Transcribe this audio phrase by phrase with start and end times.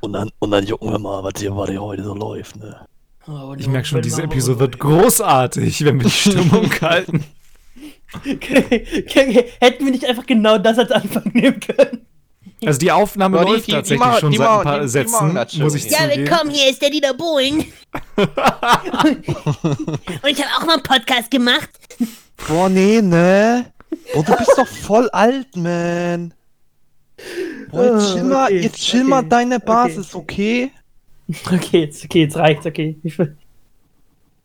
[0.00, 2.86] Und dann, und dann gucken wir mal, was hier, was hier heute so läuft, ne?
[3.28, 7.24] Oh, ich merke schon, diese Episode wird großartig, wenn wir die Stimmung halten.
[8.12, 12.06] Hätten wir nicht einfach genau das als Anfang nehmen können?
[12.64, 15.74] Also die Aufnahme ja, läuft die, tatsächlich die, die schon seit ein paar Sätzen, muss
[15.74, 16.28] ich ja, zugeben.
[16.28, 17.66] Willkommen, hier ist der Dieter Bohlen.
[18.16, 18.28] und,
[19.28, 21.70] und ich habe auch mal einen Podcast gemacht.
[22.48, 23.72] Boah, nee, ne?
[24.12, 26.34] Boah, du bist doch voll alt, man.
[27.70, 30.72] Boah, jetzt chill mal, okay, jetzt chill okay, mal deine Basis, okay?
[31.46, 32.96] Okay, jetzt, okay, jetzt reicht's, okay.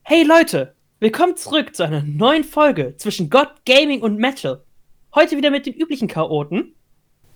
[0.04, 4.64] Hey Leute, willkommen zurück zu einer neuen Folge zwischen God, Gaming und Metal.
[5.16, 6.76] Heute wieder mit den üblichen Chaoten.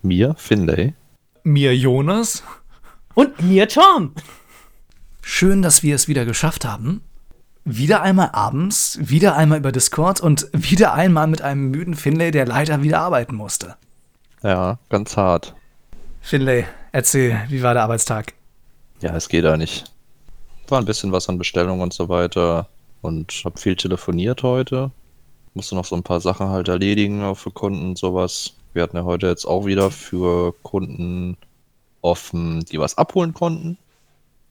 [0.03, 0.93] Mir, Finlay.
[1.43, 2.43] Mir, Jonas.
[3.15, 4.13] Und mir, Tom.
[5.23, 7.01] Schön, dass wir es wieder geschafft haben.
[7.65, 12.45] Wieder einmal abends, wieder einmal über Discord und wieder einmal mit einem müden Finlay, der
[12.45, 13.77] leider wieder arbeiten musste.
[14.43, 15.53] Ja, ganz hart.
[16.21, 18.33] Finlay, erzähl, wie war der Arbeitstag?
[19.01, 19.91] Ja, es geht ja nicht.
[20.67, 22.67] War ein bisschen was an Bestellungen und so weiter
[23.01, 24.91] und hab viel telefoniert heute.
[25.53, 28.53] Musste noch so ein paar Sachen halt erledigen, auch für Kunden und sowas.
[28.73, 31.37] Wir hatten ja heute jetzt auch wieder für Kunden
[32.01, 33.77] offen, die was abholen konnten.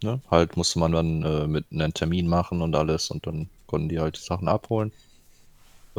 [0.02, 0.20] Ne?
[0.30, 4.00] Halt musste man dann äh, mit einem Termin machen und alles und dann konnten die
[4.00, 4.92] halt die Sachen abholen.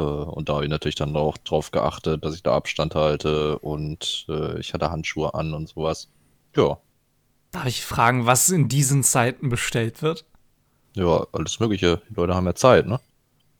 [0.00, 3.58] Äh, und da habe ich natürlich dann auch drauf geachtet, dass ich da Abstand halte
[3.58, 6.08] und äh, ich hatte Handschuhe an und sowas.
[6.56, 6.78] Ja.
[7.52, 10.24] Darf ich fragen, was in diesen Zeiten bestellt wird?
[10.94, 12.00] Ja, alles Mögliche.
[12.08, 12.98] Die Leute haben ja Zeit, ne?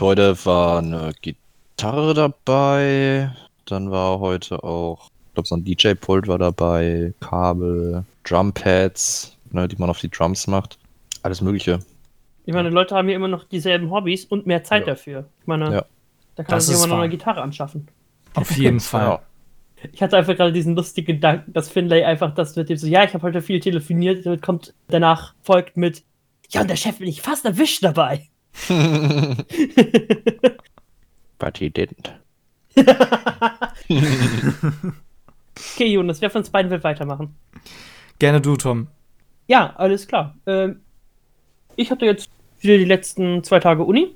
[0.01, 3.33] Heute war eine Gitarre dabei,
[3.67, 9.77] dann war heute auch, ich glaube, so ein DJ-Pult war dabei, Kabel, Drumpads, ne, die
[9.77, 10.79] man auf die Drums macht.
[11.23, 11.81] Alles Mögliche.
[12.47, 14.95] Ich meine, Leute haben ja immer noch dieselben Hobbys und mehr Zeit ja.
[14.95, 15.27] dafür.
[15.43, 15.85] Ich meine, ja.
[16.35, 17.89] Da kann das man sich immer noch eine Gitarre anschaffen.
[18.35, 19.21] Auf jeden Fall.
[19.93, 23.05] Ich hatte einfach gerade diesen lustigen Gedanken, dass Finlay einfach das mit dem so, ja,
[23.05, 26.05] ich habe heute viel telefoniert, damit kommt danach folgt mit,
[26.51, 28.29] ja, und der Chef bin ich fast erwischt dabei.
[31.39, 32.11] But he didn't.
[35.75, 37.35] okay, Jonas, wer von uns beiden will weitermachen?
[38.19, 38.89] Gerne du, Tom.
[39.47, 40.37] Ja, alles klar.
[40.47, 40.81] Ähm,
[41.77, 42.31] ich hatte jetzt
[42.61, 44.15] wieder die letzten zwei Tage Uni.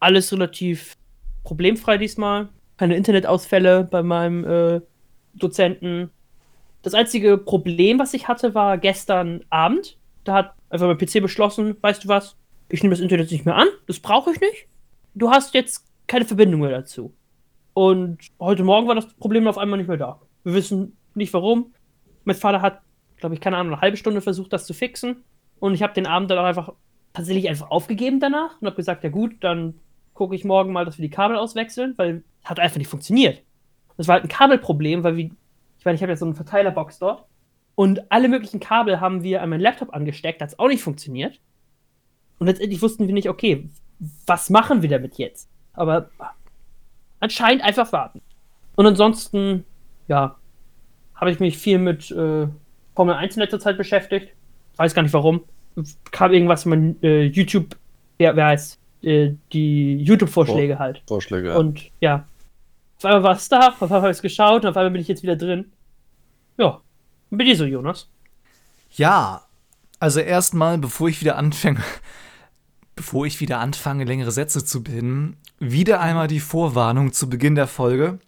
[0.00, 0.96] Alles relativ
[1.44, 2.48] problemfrei diesmal.
[2.76, 4.80] Keine Internetausfälle bei meinem äh,
[5.34, 6.10] Dozenten.
[6.82, 9.98] Das einzige Problem, was ich hatte, war gestern Abend.
[10.24, 12.36] Da hat einfach mein PC beschlossen, weißt du was,
[12.68, 14.66] ich nehme das Internet nicht mehr an, das brauche ich nicht.
[15.14, 17.12] Du hast jetzt keine Verbindung mehr dazu.
[17.74, 20.20] Und heute Morgen war das Problem auf einmal nicht mehr da.
[20.44, 21.72] Wir wissen nicht warum.
[22.24, 22.80] Mein Vater hat,
[23.18, 25.24] glaube ich, keine Ahnung, eine halbe Stunde versucht, das zu fixen.
[25.58, 26.72] Und ich habe den Abend dann auch einfach
[27.12, 29.74] tatsächlich einfach aufgegeben danach und habe gesagt, ja gut, dann
[30.14, 33.42] gucke ich morgen mal, dass wir die Kabel auswechseln, weil es hat einfach nicht funktioniert.
[33.96, 35.30] Das war halt ein Kabelproblem, weil wir,
[35.78, 37.24] ich meine, ich habe ja so eine Verteilerbox dort
[37.74, 41.40] und alle möglichen Kabel haben wir an meinen Laptop angesteckt, hat auch nicht funktioniert.
[42.38, 43.68] Und letztendlich wussten wir nicht, okay,
[44.26, 45.48] was machen wir damit jetzt?
[45.72, 46.10] Aber
[47.20, 48.20] anscheinend einfach warten.
[48.74, 49.64] Und ansonsten,
[50.08, 50.36] ja,
[51.14, 52.48] habe ich mich viel mit äh,
[52.96, 54.32] Formel 1 in letzter Zeit beschäftigt.
[54.76, 55.44] Weiß gar nicht warum.
[56.10, 57.76] Kam irgendwas in mein äh, YouTube,
[58.18, 61.02] wer, wer heißt, äh, die YouTube-Vorschläge Vor halt.
[61.06, 61.56] Vorschläge, ja.
[61.56, 62.26] Und ja.
[62.98, 65.00] Auf einmal war es da, auf einmal habe ich es geschaut und auf einmal bin
[65.00, 65.72] ich jetzt wieder drin.
[66.56, 66.80] Ja.
[67.30, 68.08] Und bei dir so, Jonas?
[68.92, 69.42] Ja,
[69.98, 71.80] also erstmal, bevor ich wieder anfange,
[72.94, 77.66] bevor ich wieder anfange, längere Sätze zu bilden, wieder einmal die Vorwarnung zu Beginn der
[77.66, 78.18] Folge.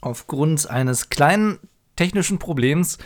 [0.00, 1.58] Aufgrund eines kleinen
[1.96, 2.98] technischen Problems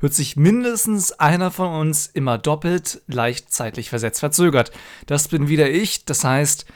[0.00, 4.72] wird sich mindestens einer von uns immer doppelt leicht zeitlich versetzt verzögert.
[5.06, 6.66] Das bin wieder ich, das heißt,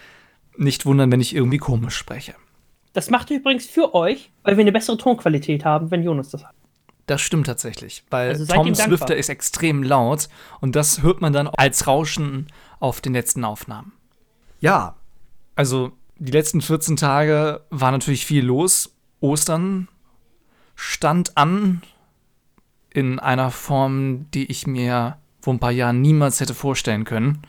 [0.56, 2.34] nicht wundern, wenn ich irgendwie komisch spreche.
[2.92, 6.54] Das macht übrigens für euch, weil wir eine bessere Tonqualität haben, wenn Jonas das hat.
[7.06, 10.28] Das stimmt tatsächlich, weil also Toms Lüfter ist extrem laut
[10.60, 12.46] und das hört man dann als Rauschen
[12.80, 13.92] auf den letzten Aufnahmen.
[14.60, 14.96] Ja,
[15.54, 18.94] also die letzten 14 Tage war natürlich viel los.
[19.20, 19.88] Ostern
[20.76, 21.82] stand an
[22.94, 27.42] in einer Form, die ich mir vor ein paar Jahren niemals hätte vorstellen können.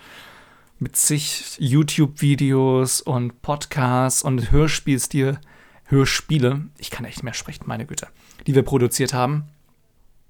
[0.79, 5.39] Mit zig YouTube-Videos und Podcasts und Hörspielstil,
[5.85, 8.07] Hörspiele, ich kann echt mehr sprechen, meine Güte,
[8.45, 9.45] die wir produziert haben.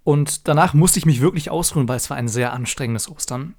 [0.03, 3.55] Und danach musste ich mich wirklich ausruhen, weil es war ein sehr anstrengendes Ostern.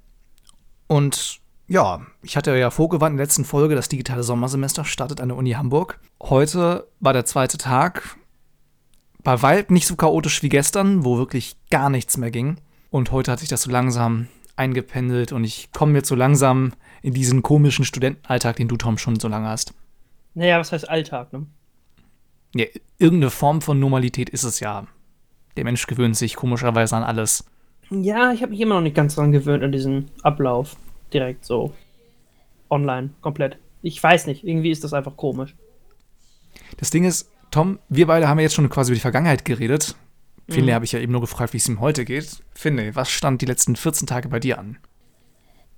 [0.85, 5.29] Und ja, ich hatte ja vorgewarnt in der letzten Folge, das digitale Sommersemester startet an
[5.29, 5.99] der Uni Hamburg.
[6.21, 8.15] Heute war der zweite Tag.
[9.27, 12.61] Bei Wald nicht so chaotisch wie gestern, wo wirklich gar nichts mehr ging.
[12.91, 16.71] Und heute hat sich das so langsam eingependelt und ich komme jetzt so langsam
[17.01, 19.73] in diesen komischen Studentenalltag, den du, Tom, schon so lange hast.
[20.33, 21.45] Naja, was heißt Alltag, ne?
[22.55, 22.67] Ja,
[22.99, 24.87] irgendeine Form von Normalität ist es ja.
[25.57, 27.43] Der Mensch gewöhnt sich komischerweise an alles.
[27.89, 30.77] Ja, ich habe mich immer noch nicht ganz dran gewöhnt an diesen Ablauf.
[31.13, 31.73] Direkt so.
[32.69, 33.57] Online, komplett.
[33.81, 35.53] Ich weiß nicht, irgendwie ist das einfach komisch.
[36.77, 39.95] Das Ding ist, Tom, wir beide haben ja jetzt schon quasi über die Vergangenheit geredet.
[40.45, 40.71] Mhm.
[40.71, 42.43] Habe ich ja eben nur gefragt, wie es ihm heute geht.
[42.53, 44.77] Finlay, was stand die letzten 14 Tage bei dir an?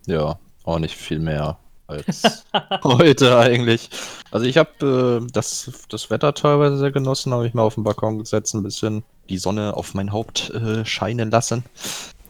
[0.05, 2.45] Ja, auch nicht viel mehr als
[2.83, 3.91] heute eigentlich.
[4.29, 7.85] Also ich habe äh, das, das Wetter teilweise sehr genossen, habe ich mal auf den
[7.85, 11.63] Balkon gesetzt, ein bisschen die Sonne auf mein Haupt äh, scheinen lassen.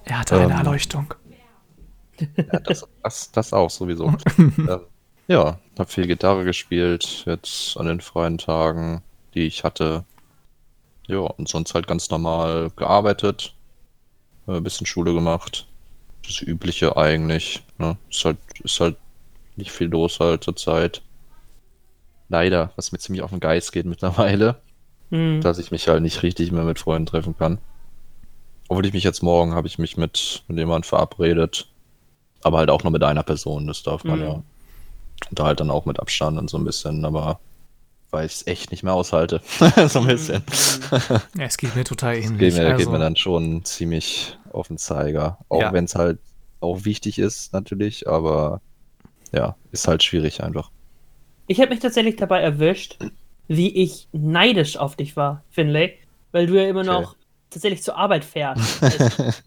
[0.05, 1.11] Er hatte ähm, eine Erleuchtung.
[2.19, 4.13] Ja, das, das, das auch sowieso.
[4.37, 4.81] ähm,
[5.27, 9.01] ja, habe viel Gitarre gespielt, jetzt an den freien Tagen,
[9.33, 10.03] die ich hatte.
[11.07, 13.53] Ja, und sonst halt ganz normal gearbeitet,
[14.47, 15.67] äh, ein bisschen Schule gemacht.
[16.25, 17.63] Das Übliche eigentlich.
[17.77, 17.97] Ne?
[18.09, 18.97] Ist halt, ist halt
[19.55, 21.01] nicht viel los halt zur Zeit.
[22.27, 24.61] Leider, was mir ziemlich auf den Geist geht mittlerweile.
[25.09, 25.41] Mhm.
[25.41, 27.57] Dass ich mich halt nicht richtig mehr mit Freunden treffen kann.
[28.67, 31.67] Obwohl ich mich jetzt morgen habe ich mich mit, mit jemandem verabredet.
[32.43, 34.25] Aber halt auch nur mit einer Person, das darf man mhm.
[34.25, 34.31] ja.
[35.29, 37.39] Und da halt dann auch mit Abstand und so ein bisschen, aber
[38.11, 39.41] weil ich es echt nicht mehr aushalte.
[39.87, 40.43] so ein bisschen.
[41.37, 42.39] ja, es geht mir total ähnlich.
[42.39, 42.77] Geht mir, also...
[42.77, 45.37] geht mir dann schon ziemlich auf den Zeiger.
[45.49, 45.73] Auch ja.
[45.73, 46.19] wenn es halt
[46.59, 48.61] auch wichtig ist, natürlich, aber
[49.31, 50.71] ja, ist halt schwierig einfach.
[51.47, 52.97] Ich habe mich tatsächlich dabei erwischt,
[53.47, 55.97] wie ich neidisch auf dich war, Finlay,
[56.31, 56.89] weil du ja immer okay.
[56.89, 57.15] noch
[57.49, 58.81] tatsächlich zur Arbeit fährst.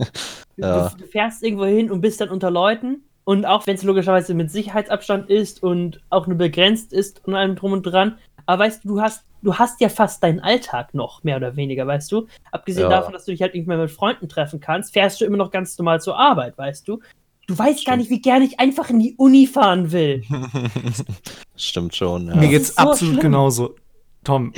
[0.60, 0.88] Also, ja.
[0.90, 4.34] du, du fährst irgendwo hin und bist dann unter Leuten und auch wenn es logischerweise
[4.34, 8.84] mit Sicherheitsabstand ist und auch nur begrenzt ist und allem drum und dran, aber weißt
[8.84, 12.26] du, du hast, du hast ja fast deinen Alltag noch, mehr oder weniger, weißt du?
[12.50, 12.90] Abgesehen ja.
[12.90, 15.76] davon, dass du dich halt irgendwann mit Freunden treffen kannst, fährst du immer noch ganz
[15.78, 17.00] normal zur Arbeit, weißt du?
[17.46, 17.86] Du weißt Stimmt.
[17.86, 20.22] gar nicht, wie gerne ich einfach in die Uni fahren will.
[21.56, 22.36] Stimmt schon, ja.
[22.36, 23.22] Mir geht's so absolut schlimm.
[23.22, 23.74] genauso.
[24.24, 24.52] Tom,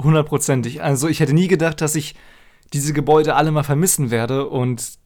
[0.00, 0.82] hundertprozentig.
[0.82, 2.14] Also ich hätte nie gedacht, dass ich
[2.72, 4.98] diese Gebäude alle mal vermissen werde und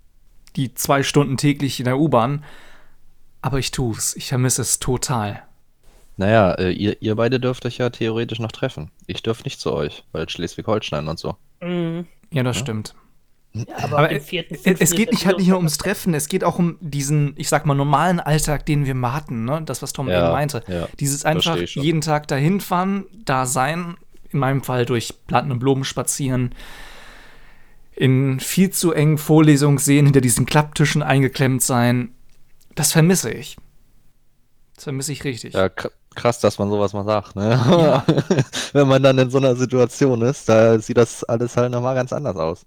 [0.57, 2.45] die zwei Stunden täglich in der U-Bahn.
[3.43, 4.15] Aber ich tue es.
[4.17, 5.43] Ich vermisse es total.
[6.17, 8.91] Naja, äh, ihr, ihr beide dürft euch ja theoretisch noch treffen.
[9.07, 11.37] Ich dürfte nicht zu euch, weil Schleswig-Holstein und so.
[11.61, 12.07] Mhm.
[12.31, 12.63] Ja, das ja.
[12.63, 12.95] stimmt.
[13.53, 16.59] Ja, aber, aber vierten, es geht nicht halt nicht nur ums Treffen, es geht auch
[16.59, 19.63] um diesen, ich sag mal, normalen Alltag, den wir mal hatten, ne?
[19.65, 20.63] Das, was Tom ja, eben meinte.
[20.69, 23.97] Ja, Dieses einfach jeden Tag dahin fahren, da sein,
[24.31, 26.55] in meinem Fall durch Platten und Blumen spazieren,
[27.93, 32.11] in viel zu engen Vorlesungen sehen, hinter diesen Klapptischen eingeklemmt sein.
[32.75, 33.57] Das vermisse ich.
[34.75, 35.55] Das vermisse ich richtig.
[35.55, 35.71] Ja,
[36.17, 37.51] krass, dass man sowas mal sagt, ne?
[37.51, 38.05] Ja.
[38.73, 42.13] Wenn man dann in so einer Situation ist, da sieht das alles halt nochmal ganz
[42.13, 42.67] anders aus.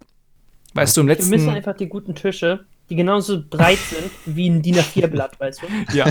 [0.73, 1.31] Weißt du, im letzten.
[1.31, 5.61] Wir müssen einfach die guten Tische, die genauso breit sind wie ein DIN A4-Blatt, weißt
[5.63, 5.67] du?
[5.95, 6.05] Ja.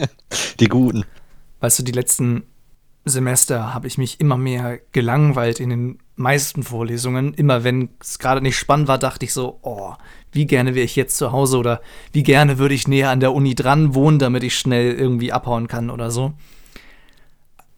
[0.60, 1.04] die guten.
[1.60, 2.44] Weißt du, die letzten
[3.04, 7.34] Semester habe ich mich immer mehr gelangweilt in den meisten Vorlesungen.
[7.34, 9.94] Immer wenn es gerade nicht spannend war, dachte ich so, oh,
[10.32, 11.80] wie gerne wäre ich jetzt zu Hause oder
[12.12, 15.68] wie gerne würde ich näher an der Uni dran wohnen, damit ich schnell irgendwie abhauen
[15.68, 16.32] kann oder so.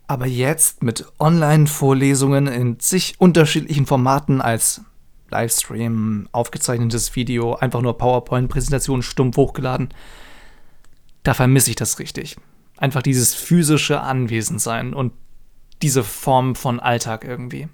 [0.09, 4.83] Aber jetzt mit Online-Vorlesungen in sich unterschiedlichen Formaten als
[5.31, 9.89] Livestream, aufgezeichnetes Video, einfach nur PowerPoint-Präsentation stumpf hochgeladen,
[11.25, 12.37] da vermisse ich das richtig.
[12.77, 15.13] Einfach dieses physische Anwesendsein und
[15.83, 17.69] diese Form von Alltag irgendwie.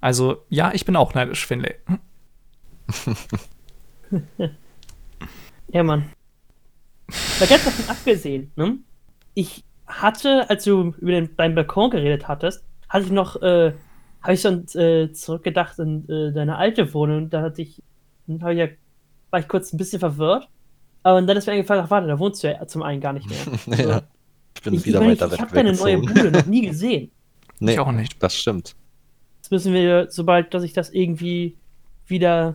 [0.00, 1.74] Also, ja, ich bin auch neidisch, Finlay.
[5.68, 6.10] ja, Mann.
[7.38, 8.78] Da ganz davon abgesehen, ne?
[9.34, 13.72] Ich hatte, als du über den, deinen Balkon geredet hattest, hatte ich noch, äh,
[14.22, 17.30] habe ich schon äh, zurückgedacht in äh, deine alte Wohnung.
[17.30, 17.82] Da hatte ich,
[18.26, 18.68] ich ja,
[19.30, 20.48] war ich kurz ein bisschen verwirrt.
[21.02, 23.28] Aber dann ist mir eingefallen, ach warte, da wohnst du ja zum einen gar nicht
[23.28, 23.78] mehr.
[23.78, 24.02] ja,
[24.54, 25.38] ich bin ich, wieder ich weiter ich, weg.
[25.38, 27.10] Ich habe deine neue Bude noch nie gesehen.
[27.58, 28.22] Nee, ich auch nicht.
[28.22, 28.74] Das stimmt.
[29.38, 31.56] Jetzt müssen wir, sobald dass ich das irgendwie
[32.06, 32.54] wieder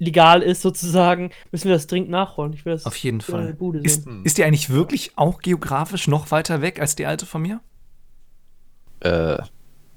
[0.00, 2.52] legal ist, sozusagen, müssen wir das dringend nachholen.
[2.54, 3.56] Ich will das Auf jeden Fall.
[3.82, 7.60] Ist, ist die eigentlich wirklich auch geografisch noch weiter weg als die alte von mir?
[9.00, 9.38] Äh,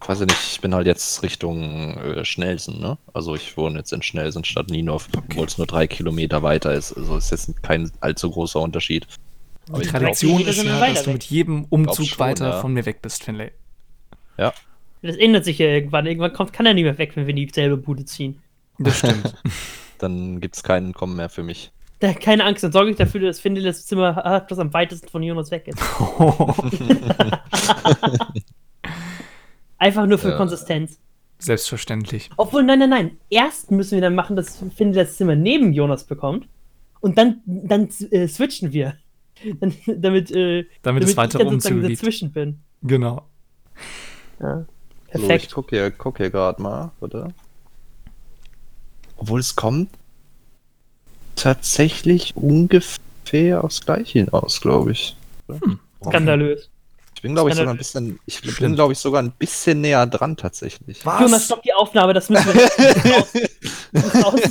[0.06, 2.98] weiß ich nicht, ich bin halt jetzt Richtung äh, Schnelsen, ne?
[3.14, 5.26] Also ich wohne jetzt in Schnelsen statt Nienhof, okay.
[5.30, 6.94] obwohl es nur drei Kilometer weiter ist.
[6.94, 9.08] Also ist jetzt kein allzu großer Unterschied.
[9.70, 12.62] Aber die Tradition glaub, ist ja, dass du mit jedem Umzug schon, weiter ja.
[12.62, 13.52] von mir weg bist, Finlay.
[14.38, 14.54] Ja.
[15.02, 16.06] Das ändert sich ja irgendwann.
[16.06, 18.42] Irgendwann kommt, kann er nicht mehr weg, wenn wir in dieselbe Bude ziehen.
[18.80, 19.34] Das stimmt.
[20.04, 21.72] dann gibt es keinen Kommen mehr für mich.
[22.00, 25.08] Da, keine Angst, dann sorge ich dafür, dass Finlay das Zimmer hat, das am weitesten
[25.08, 25.80] von Jonas weg ist.
[29.78, 30.38] Einfach nur für ja.
[30.38, 31.00] Konsistenz.
[31.40, 32.30] Selbstverständlich.
[32.38, 33.18] Obwohl, nein, nein, nein.
[33.30, 36.48] Erst müssen wir dann machen, dass Finlay das Zimmer neben Jonas bekommt.
[37.00, 38.98] Und dann, dann äh, switchen wir.
[39.60, 41.84] Dann, damit, äh, damit, es weiter umzieht.
[41.84, 42.60] dazwischen bin.
[42.84, 43.28] Genau.
[44.40, 44.66] Ja.
[45.08, 45.42] Perfekt.
[45.42, 47.30] So, ich gucke hier, guck hier gerade mal, oder?
[49.24, 49.90] Obwohl es kommt.
[51.38, 55.16] tatsächlich ungefähr aufs Gleiche hinaus, glaube ich.
[55.48, 55.80] Hm.
[56.06, 56.70] Skandalös.
[57.16, 60.06] Ich bin, glaube ich, sogar ein bisschen, ich bin, glaube ich, sogar ein bisschen näher
[60.08, 61.06] dran tatsächlich.
[61.06, 61.22] Was?
[61.22, 64.42] Jonas, stopp die Aufnahme, das müssen wir raus.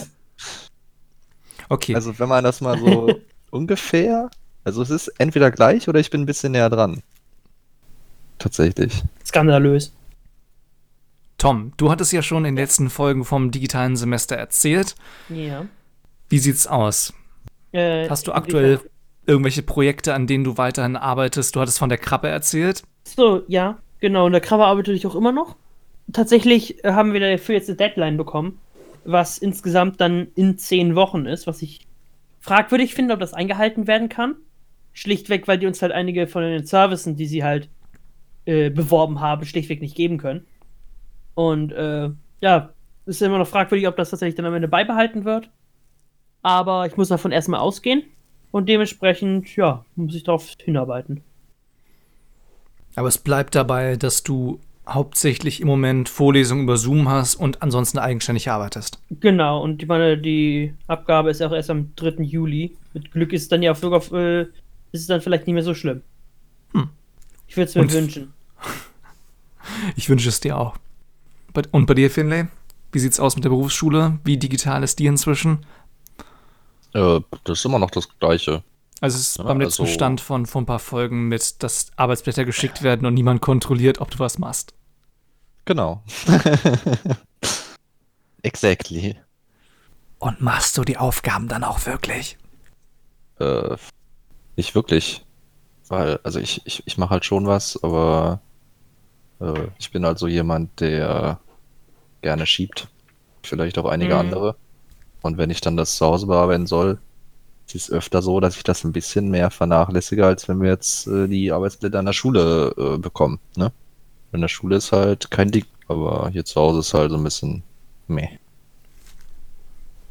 [1.68, 1.94] Okay.
[1.94, 4.30] Also, wenn man das mal so ungefähr,
[4.64, 7.02] also es ist entweder gleich oder ich bin ein bisschen näher dran.
[8.38, 9.02] Tatsächlich.
[9.22, 9.92] Skandalös.
[11.42, 14.94] Tom, du hattest ja schon in den letzten Folgen vom digitalen Semester erzählt.
[15.28, 15.66] Ja.
[16.28, 17.14] Wie sieht's aus?
[17.72, 18.78] Äh, Hast du aktuell
[19.26, 21.56] irgendwelche Projekte, an denen du weiterhin arbeitest?
[21.56, 22.84] Du hattest von der Krabbe erzählt.
[23.02, 24.26] So, ja, genau.
[24.26, 25.56] Und der Krabbe arbeite ich auch immer noch.
[26.12, 28.60] Tatsächlich äh, haben wir dafür jetzt eine Deadline bekommen,
[29.04, 31.88] was insgesamt dann in zehn Wochen ist, was ich
[32.38, 34.36] fragwürdig finde, ob das eingehalten werden kann.
[34.92, 37.68] Schlichtweg, weil die uns halt einige von den Services, die sie halt
[38.44, 40.46] äh, beworben haben, schlichtweg nicht geben können.
[41.34, 42.10] Und äh,
[42.40, 42.70] ja,
[43.06, 45.50] ist immer noch fragwürdig, ob das tatsächlich dann am Ende beibehalten wird.
[46.42, 48.02] Aber ich muss davon erstmal ausgehen.
[48.50, 51.22] Und dementsprechend, ja, muss ich darauf hinarbeiten.
[52.94, 57.98] Aber es bleibt dabei, dass du hauptsächlich im Moment Vorlesungen über Zoom hast und ansonsten
[57.98, 59.00] eigenständig arbeitest.
[59.20, 62.22] Genau, und ich meine, die Abgabe ist auch erst am 3.
[62.22, 62.76] Juli.
[62.92, 64.42] Mit Glück ist es dann ja sogar, äh,
[64.92, 66.02] ist es dann vielleicht nicht mehr so schlimm.
[66.72, 66.88] Hm.
[67.46, 68.32] Ich würde es mir und wünschen.
[69.96, 70.76] ich wünsche es dir auch.
[71.70, 72.46] Und bei dir, Finlay?
[72.92, 74.18] Wie sieht's aus mit der Berufsschule?
[74.24, 75.64] Wie digital ist die inzwischen?
[76.92, 78.62] Äh, das ist immer noch das Gleiche.
[79.00, 81.90] Also es ist ja, beim letzten also, Stand von, von ein paar Folgen mit, dass
[81.96, 84.74] Arbeitsblätter geschickt werden und niemand kontrolliert, ob du was machst.
[85.64, 86.02] Genau.
[88.42, 89.16] exactly.
[90.18, 92.38] Und machst du die Aufgaben dann auch wirklich?
[93.40, 93.76] Äh,
[94.56, 95.24] nicht wirklich.
[95.88, 98.40] Weil, also ich, ich, ich mache halt schon was, aber
[99.78, 101.40] ich bin halt so jemand, der
[102.20, 102.88] gerne schiebt.
[103.42, 104.20] Vielleicht auch einige mhm.
[104.20, 104.56] andere.
[105.22, 106.98] Und wenn ich dann das zu Hause bearbeiten soll,
[107.66, 111.06] ist es öfter so, dass ich das ein bisschen mehr vernachlässige, als wenn wir jetzt
[111.06, 113.38] äh, die Arbeitsblätter an der Schule äh, bekommen.
[113.56, 113.72] Ne?
[114.32, 117.24] In der Schule ist halt kein Ding, aber hier zu Hause ist halt so ein
[117.24, 117.62] bisschen
[118.08, 118.28] meh.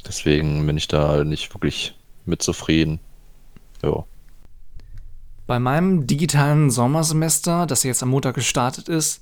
[0.06, 1.96] Deswegen bin ich da nicht wirklich
[2.26, 3.00] mit zufrieden.
[3.84, 4.04] Ja.
[5.52, 9.22] Bei meinem digitalen Sommersemester, das jetzt am Montag gestartet ist,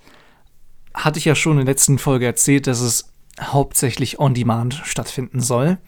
[0.93, 5.41] hatte ich ja schon in der letzten Folge erzählt, dass es hauptsächlich on demand stattfinden
[5.41, 5.79] soll.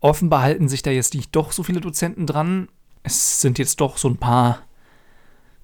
[0.00, 2.68] Offenbar halten sich da jetzt nicht doch so viele Dozenten dran.
[3.02, 4.60] Es sind jetzt doch so ein paar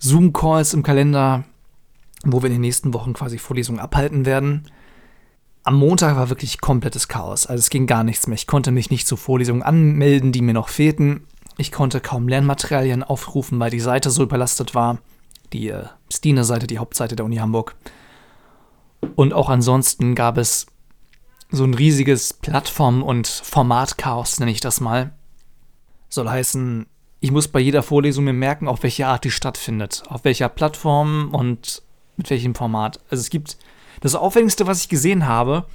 [0.01, 1.45] Zoom-Calls im Kalender,
[2.27, 4.71] wo wir in den nächsten Wochen quasi Vorlesungen abhalten werden.
[5.63, 7.47] Am Montag war wirklich komplettes Chaos.
[7.47, 8.35] Also es ging gar nichts mehr.
[8.35, 11.27] Ich konnte mich nicht zu Vorlesungen anmelden, die mir noch fehlten.
[11.57, 14.99] Ich konnte kaum Lernmaterialien aufrufen, weil die Seite so überlastet war.
[15.53, 17.77] Die äh, Stine-Seite, die Hauptseite der Uni Hamburg.
[19.15, 20.67] Und auch ansonsten gab es
[21.51, 25.13] so ein riesiges Plattform- und Formatchaos, nenne ich das mal.
[26.09, 26.87] Soll heißen,
[27.21, 31.33] ich muss bei jeder Vorlesung mir merken, auf welche Art die stattfindet, auf welcher Plattform
[31.33, 31.83] und
[32.17, 33.01] mit welchem Format.
[33.11, 33.57] Also es gibt
[34.01, 35.67] das Aufwendigste, was ich gesehen habe,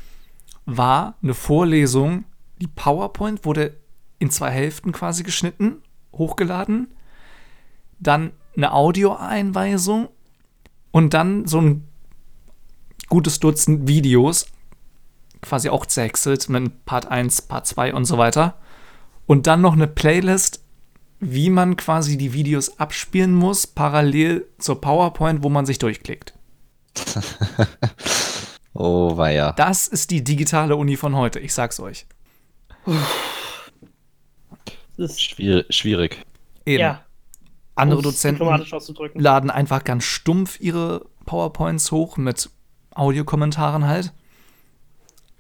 [0.66, 2.26] war eine Vorlesung,
[2.62, 3.78] die PowerPoint wurde
[4.20, 5.82] in zwei Hälften quasi geschnitten,
[6.14, 6.90] hochgeladen,
[8.00, 10.10] dann eine Audioeinweisung
[10.92, 11.88] und dann so ein
[13.08, 14.48] gutes Dutzend Videos,
[15.42, 18.56] quasi auch zerhäckselt mit Part 1, Part 2 und so weiter.
[19.26, 20.64] Und dann noch eine Playlist,
[21.20, 26.34] wie man quasi die Videos abspielen muss, parallel zur PowerPoint, wo man sich durchklickt.
[28.74, 29.52] oh, ja.
[29.54, 32.06] Das ist die digitale Uni von heute, ich sag's euch.
[35.08, 35.66] Schwierig.
[35.74, 36.26] schwierig.
[36.66, 36.82] Eben.
[36.82, 37.06] Ja.
[37.76, 38.46] Andere Dozenten
[39.16, 42.50] laden einfach ganz stumpf ihre PowerPoints hoch mit
[42.94, 44.14] Audiokommentaren halt.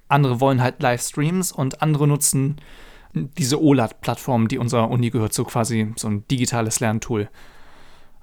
[0.08, 2.62] Andere wollen halt Livestreams und andere nutzen
[3.13, 7.30] diese OLAD-Plattform, die unserer Uni gehört, so quasi so ein digitales Lerntool.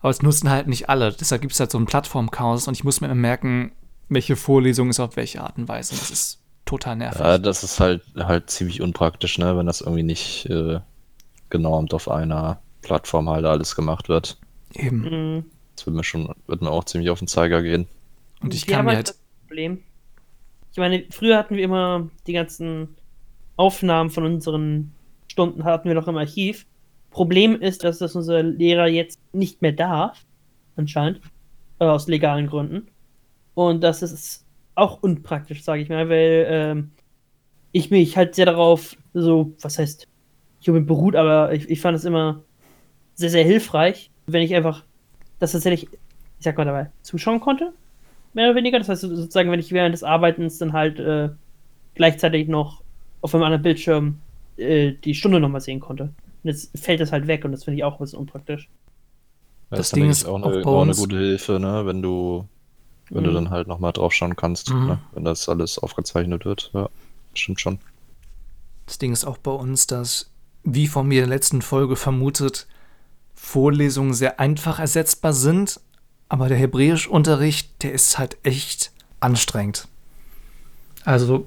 [0.00, 1.12] Aber es nutzen halt nicht alle.
[1.12, 3.72] Deshalb gibt es halt so ein Plattformchaos und ich muss mir immer merken,
[4.08, 5.94] welche Vorlesung ist auf welche Art und Weise.
[5.94, 7.20] Das ist total nervig.
[7.20, 10.80] Ja, das ist halt, halt ziemlich unpraktisch, ne, wenn das irgendwie nicht äh,
[11.50, 14.38] genormt auf einer Plattform halt alles gemacht wird.
[14.74, 15.00] Eben.
[15.36, 15.44] Mhm.
[15.74, 17.86] Das wird mir schon, wird mir auch ziemlich auf den Zeiger gehen.
[18.40, 19.08] Und ich kann mir halt.
[19.08, 19.82] Das Problem.
[20.72, 22.96] Ich meine, früher hatten wir immer die ganzen
[23.56, 24.92] Aufnahmen von unseren
[25.28, 26.66] Stunden hatten wir noch im Archiv.
[27.10, 30.24] Problem ist, dass das unser Lehrer jetzt nicht mehr darf,
[30.76, 31.20] anscheinend,
[31.78, 32.88] äh, aus legalen Gründen.
[33.54, 36.90] Und das ist auch unpraktisch, sage ich mal, weil ähm,
[37.72, 40.06] ich mich halt sehr darauf so, was heißt,
[40.66, 42.42] ich habe beruht, aber ich, ich fand es immer
[43.14, 44.82] sehr, sehr hilfreich, wenn ich einfach
[45.38, 47.72] das tatsächlich, ich sag mal dabei, zuschauen konnte.
[48.34, 48.78] Mehr oder weniger.
[48.78, 51.28] Das heißt sozusagen, wenn ich während des Arbeitens dann halt äh,
[51.94, 52.82] gleichzeitig noch
[53.20, 54.18] auf einem anderen Bildschirm
[54.56, 56.04] äh, die Stunde nochmal sehen konnte.
[56.42, 58.68] Und jetzt fällt das halt weg und das finde ich auch ein bisschen unpraktisch.
[59.70, 61.86] Das, das Ding ist auch eine, auch eine, gute Hilfe, ne?
[61.86, 62.48] wenn du
[63.10, 63.28] wenn mhm.
[63.28, 64.86] du dann halt nochmal drauf schauen kannst, mhm.
[64.86, 64.98] ne?
[65.12, 66.72] wenn das alles aufgezeichnet wird.
[66.74, 66.88] Ja,
[67.34, 67.78] stimmt schon.
[68.86, 70.28] Das Ding ist auch bei uns, dass,
[70.66, 72.66] wie von mir in der letzten Folge vermutet,
[73.34, 75.80] Vorlesungen sehr einfach ersetzbar sind,
[76.28, 79.86] aber der Hebräischunterricht, der ist halt echt anstrengend.
[81.04, 81.46] Also,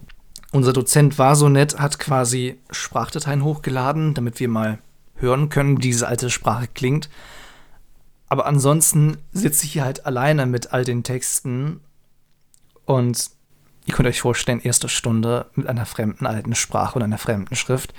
[0.51, 4.79] unser Dozent war so nett, hat quasi Sprachdateien hochgeladen, damit wir mal
[5.15, 7.09] hören können, wie diese alte Sprache klingt.
[8.29, 11.81] Aber ansonsten sitze ich hier halt alleine mit all den Texten
[12.85, 13.31] und
[13.85, 17.93] ihr könnt euch vorstellen, erste Stunde mit einer fremden alten Sprache und einer fremden Schrift.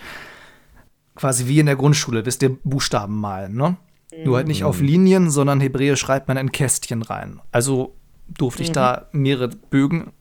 [1.21, 3.77] Quasi wie in der Grundschule, wisst ihr, Buchstaben malen, ne?
[4.11, 4.25] Mhm.
[4.25, 7.41] Nur halt nicht auf Linien, sondern Hebräisch schreibt man in Kästchen rein.
[7.53, 7.95] Also
[8.27, 8.65] durfte mhm.
[8.65, 10.13] ich da mehrere Bögen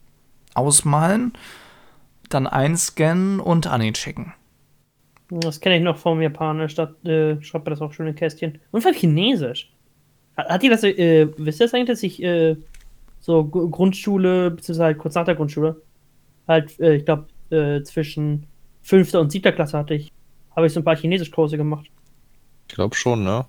[0.56, 1.32] ausmalen,
[2.28, 4.34] dann einscannen und an ihn schicken.
[5.30, 8.60] Das kenne ich noch vom Japanisch, da äh, schreibt man das auch schön in Kästchen.
[8.72, 9.72] Und vor Chinesisch.
[10.36, 12.58] Hat ihr das, äh, wisst ihr das eigentlich, dass ich äh,
[13.22, 15.82] so Grundschule, beziehungsweise halt kurz nach der Grundschule,
[16.46, 18.48] halt, äh, ich glaube, äh, zwischen
[18.82, 20.12] fünfter und siebter Klasse hatte ich,
[20.56, 21.88] habe ich so ein paar Chinesischkurse gemacht.
[22.68, 23.46] Ich glaube schon, ne?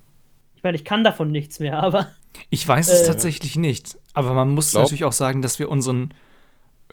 [0.56, 2.08] Ich meine, ich kann davon nichts mehr, aber.
[2.48, 3.98] Ich weiß es äh, tatsächlich nicht.
[4.12, 4.84] Aber man muss glaub.
[4.84, 6.14] natürlich auch sagen, dass wir unseren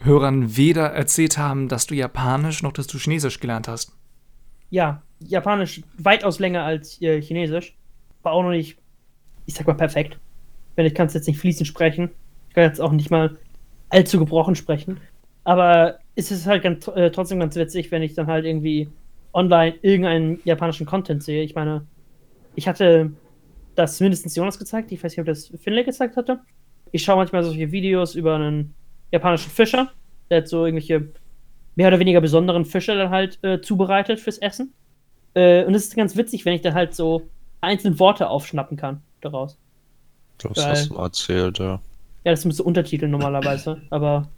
[0.00, 3.92] Hörern weder erzählt haben, dass du Japanisch noch dass du Chinesisch gelernt hast.
[4.70, 7.76] Ja, Japanisch weitaus länger als äh, Chinesisch.
[8.22, 8.78] War auch noch nicht
[9.48, 10.18] ich sag mal, perfekt.
[10.76, 12.10] Wenn ich kann es jetzt nicht fließend sprechen.
[12.48, 13.38] Ich kann jetzt auch nicht mal
[13.88, 15.00] allzu gebrochen sprechen.
[15.42, 18.88] Aber es ist halt ganz, äh, trotzdem ganz witzig, wenn ich dann halt irgendwie
[19.38, 21.42] online irgendeinen japanischen Content sehe.
[21.44, 21.86] Ich meine,
[22.56, 23.12] ich hatte
[23.76, 24.90] das mindestens Jonas gezeigt.
[24.90, 26.40] Ich weiß nicht, ob das Finlay gezeigt hatte.
[26.90, 28.74] Ich schaue manchmal solche Videos über einen
[29.12, 29.92] japanischen Fischer,
[30.30, 31.08] der hat so irgendwelche
[31.76, 34.74] mehr oder weniger besonderen Fische dann halt äh, zubereitet fürs Essen.
[35.34, 37.28] Äh, und es ist ganz witzig, wenn ich dann halt so
[37.60, 39.58] einzelne Worte aufschnappen kann daraus.
[40.38, 41.80] Das Weil, hast du erzählt, ja.
[42.24, 44.28] Ja, das müsste Untertitel normalerweise, aber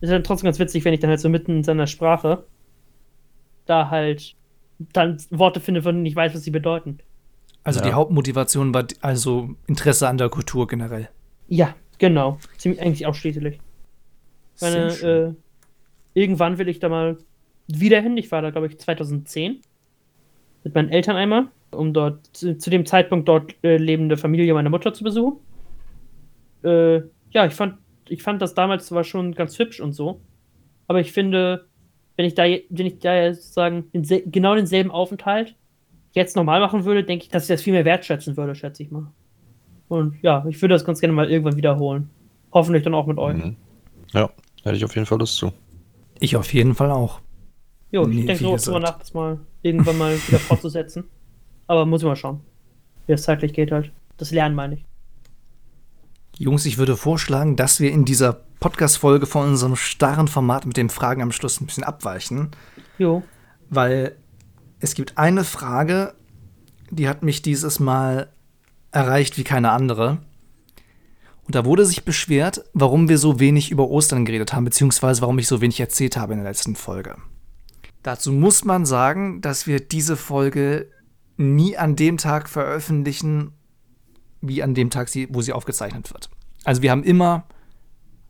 [0.00, 2.44] ist ja trotzdem ganz witzig, wenn ich dann halt so mitten in seiner Sprache
[3.66, 4.34] da halt
[4.92, 6.98] dann Worte finde, von denen ich weiß, was sie bedeuten.
[7.62, 7.86] Also ja.
[7.86, 11.08] die Hauptmotivation war also Interesse an der Kultur generell.
[11.48, 12.38] Ja, genau.
[12.56, 13.58] Ziemlich eigentlich ausschließlich.
[14.60, 15.34] Meine, äh,
[16.14, 17.18] irgendwann will ich da mal
[17.66, 18.16] wieder hin.
[18.16, 19.60] Ich war da, glaube ich, 2010
[20.64, 24.70] mit meinen Eltern einmal um dort zu, zu dem Zeitpunkt dort äh, lebende Familie meiner
[24.70, 25.38] Mutter zu besuchen.
[26.62, 30.20] Äh, ja, ich fand, ich fand das damals zwar schon ganz hübsch und so,
[30.88, 31.66] aber ich finde,
[32.20, 35.56] wenn ich da, wenn ich da sozusagen den, genau denselben Aufenthalt
[36.12, 38.90] jetzt normal machen würde, denke ich, dass ich das viel mehr wertschätzen würde, schätze ich
[38.90, 39.10] mal.
[39.88, 42.10] Und ja, ich würde das ganz gerne mal irgendwann wiederholen.
[42.52, 43.42] Hoffentlich dann auch mit euch.
[43.42, 43.56] Mhm.
[44.12, 44.28] Ja,
[44.62, 45.50] hätte ich auf jeden Fall Lust zu.
[46.18, 47.20] Ich auf jeden Fall auch.
[47.90, 51.04] Jo, ich denke so drüber nach, das mal irgendwann mal wieder fortzusetzen.
[51.68, 52.40] Aber muss ich mal schauen,
[53.06, 53.92] wie es zeitlich geht halt.
[54.18, 54.84] Das Lernen meine ich.
[56.40, 60.88] Jungs, ich würde vorschlagen, dass wir in dieser Podcast-Folge von unserem starren Format mit den
[60.88, 62.52] Fragen am Schluss ein bisschen abweichen.
[62.96, 63.22] Jo.
[63.68, 64.16] Weil
[64.78, 66.14] es gibt eine Frage,
[66.90, 68.32] die hat mich dieses Mal
[68.90, 70.22] erreicht wie keine andere.
[71.44, 75.38] Und da wurde sich beschwert, warum wir so wenig über Ostern geredet haben, beziehungsweise warum
[75.38, 77.16] ich so wenig erzählt habe in der letzten Folge.
[78.02, 80.88] Dazu muss man sagen, dass wir diese Folge
[81.36, 83.52] nie an dem Tag veröffentlichen,
[84.40, 86.30] wie an dem Tag, wo sie aufgezeichnet wird.
[86.64, 87.44] Also wir haben immer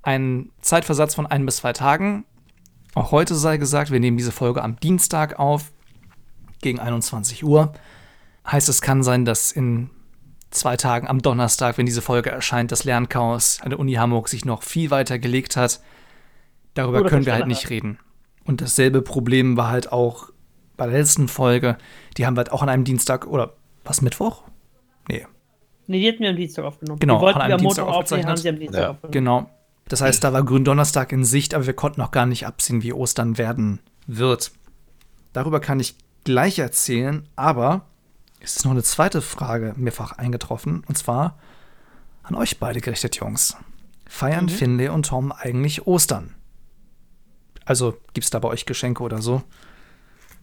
[0.03, 2.25] einen Zeitversatz von ein bis zwei Tagen.
[2.95, 5.73] Auch heute sei gesagt, wir nehmen diese Folge am Dienstag auf,
[6.61, 7.73] gegen 21 Uhr.
[8.47, 9.91] Heißt, es kann sein, dass in
[10.51, 14.45] zwei Tagen am Donnerstag, wenn diese Folge erscheint, das Lernchaos an der Uni Hamburg sich
[14.45, 15.81] noch viel weiter gelegt hat.
[16.75, 17.99] Darüber Oder können wir halt nicht reden.
[18.45, 20.31] Und dasselbe Problem war halt auch
[20.77, 21.77] bei der letzten Folge,
[22.17, 24.45] die haben wir halt auch an einem Dienstag oder was, Mittwoch?
[25.09, 25.27] Nee.
[25.91, 27.01] Nee, die hätten wir am Dienstag aufgenommen.
[27.01, 28.91] Genau, die wollten wir Dienstag aufnehmen, haben sie am Dienstag ja.
[28.91, 29.13] aufgenommen.
[29.13, 29.51] Genau.
[29.89, 32.93] Das heißt, da war Gründonnerstag in Sicht, aber wir konnten noch gar nicht absehen, wie
[32.93, 34.53] Ostern werden wird.
[35.33, 37.87] Darüber kann ich gleich erzählen, aber
[38.39, 41.41] es ist noch eine zweite Frage mehrfach eingetroffen, und zwar
[42.23, 43.57] an euch beide gerichtet, Jungs.
[44.07, 44.51] Feiern mhm.
[44.51, 46.37] Finlay und Tom eigentlich Ostern?
[47.65, 49.43] Also gibt es da bei euch Geschenke oder so?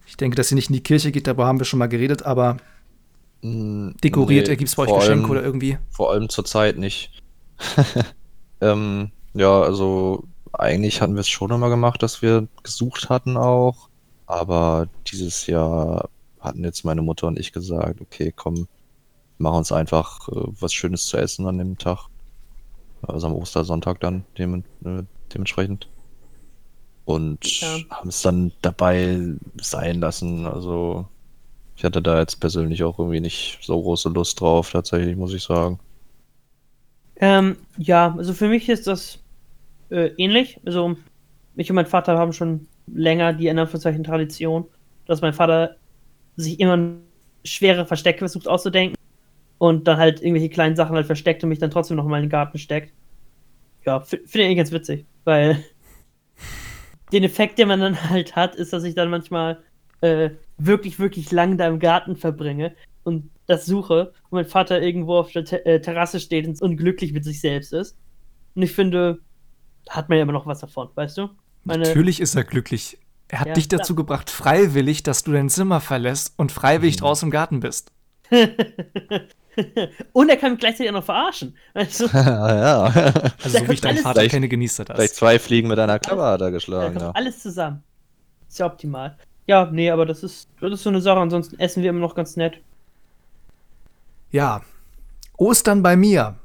[0.08, 2.24] Ich denke, dass sie nicht in die Kirche geht, darüber haben wir schon mal geredet,
[2.24, 2.58] aber
[3.44, 5.78] dekoriert, nee, gibt es bei euch Geschenke allem, oder irgendwie?
[5.90, 7.22] Vor allem zur Zeit nicht.
[8.62, 10.24] ähm, ja, also
[10.54, 13.90] eigentlich hatten wir es schon immer gemacht, dass wir gesucht hatten auch.
[14.26, 18.68] Aber dieses Jahr hatten jetzt meine Mutter und ich gesagt, okay, komm,
[19.38, 22.08] mach uns einfach äh, was Schönes zu essen an dem Tag.
[23.02, 25.88] Also am Ostersonntag dann dem, äh, dementsprechend.
[27.06, 27.78] und ja.
[27.90, 30.46] haben es dann dabei sein lassen.
[30.46, 31.08] Also
[31.78, 35.44] ich hatte da jetzt persönlich auch irgendwie nicht so große Lust drauf, tatsächlich, muss ich
[35.44, 35.80] sagen.
[37.18, 39.20] Ähm, ja, also für mich ist das
[39.92, 40.60] äh, ähnlich.
[40.66, 40.98] Also
[41.56, 44.66] ich und mein Vater haben schon länger die in Anführungszeichen Tradition,
[45.06, 45.76] dass mein Vater
[46.36, 46.96] sich immer
[47.46, 48.98] schwere Verstecke versucht auszudenken
[49.60, 52.24] und dann halt irgendwelche kleinen Sachen halt versteckt und mich dann trotzdem noch mal in
[52.24, 52.92] den Garten steckt.
[53.86, 55.64] Ja, finde ich eigentlich ganz witzig, weil
[57.14, 59.60] den Effekt, den man dann halt hat, ist, dass ich dann manchmal
[60.02, 65.16] äh, wirklich, wirklich lang da im Garten verbringe und das suche und mein Vater irgendwo
[65.18, 67.98] auf der Te äh, Terrasse steht und unglücklich mit sich selbst ist.
[68.56, 69.20] Und ich finde,
[69.86, 71.30] da hat man ja immer noch was davon, weißt du?
[71.64, 72.98] Meine, Natürlich ist er glücklich.
[73.30, 74.06] Er hat ja, dich dazu klar.
[74.06, 77.02] gebracht, freiwillig, dass du dein Zimmer verlässt und freiwillig mhm.
[77.02, 77.92] draußen im Garten bist.
[80.14, 81.56] und er kann mich gleichzeitig auch noch verarschen.
[81.74, 82.06] Weißt du?
[82.14, 82.84] ja,
[83.44, 84.98] Also, so wie ich deinen Vater kenne, genießt er das.
[84.98, 87.00] Vielleicht zwei Fliegen mit einer Klappe hat er geschlagen.
[87.00, 87.12] Ja.
[87.12, 87.84] Alles zusammen.
[88.48, 89.18] Ist ja optimal.
[89.48, 91.20] Ja, nee, aber das ist, das ist so eine Sache.
[91.20, 92.62] Ansonsten essen wir immer noch ganz nett.
[94.30, 94.62] Ja.
[95.38, 96.36] Ostern bei mir.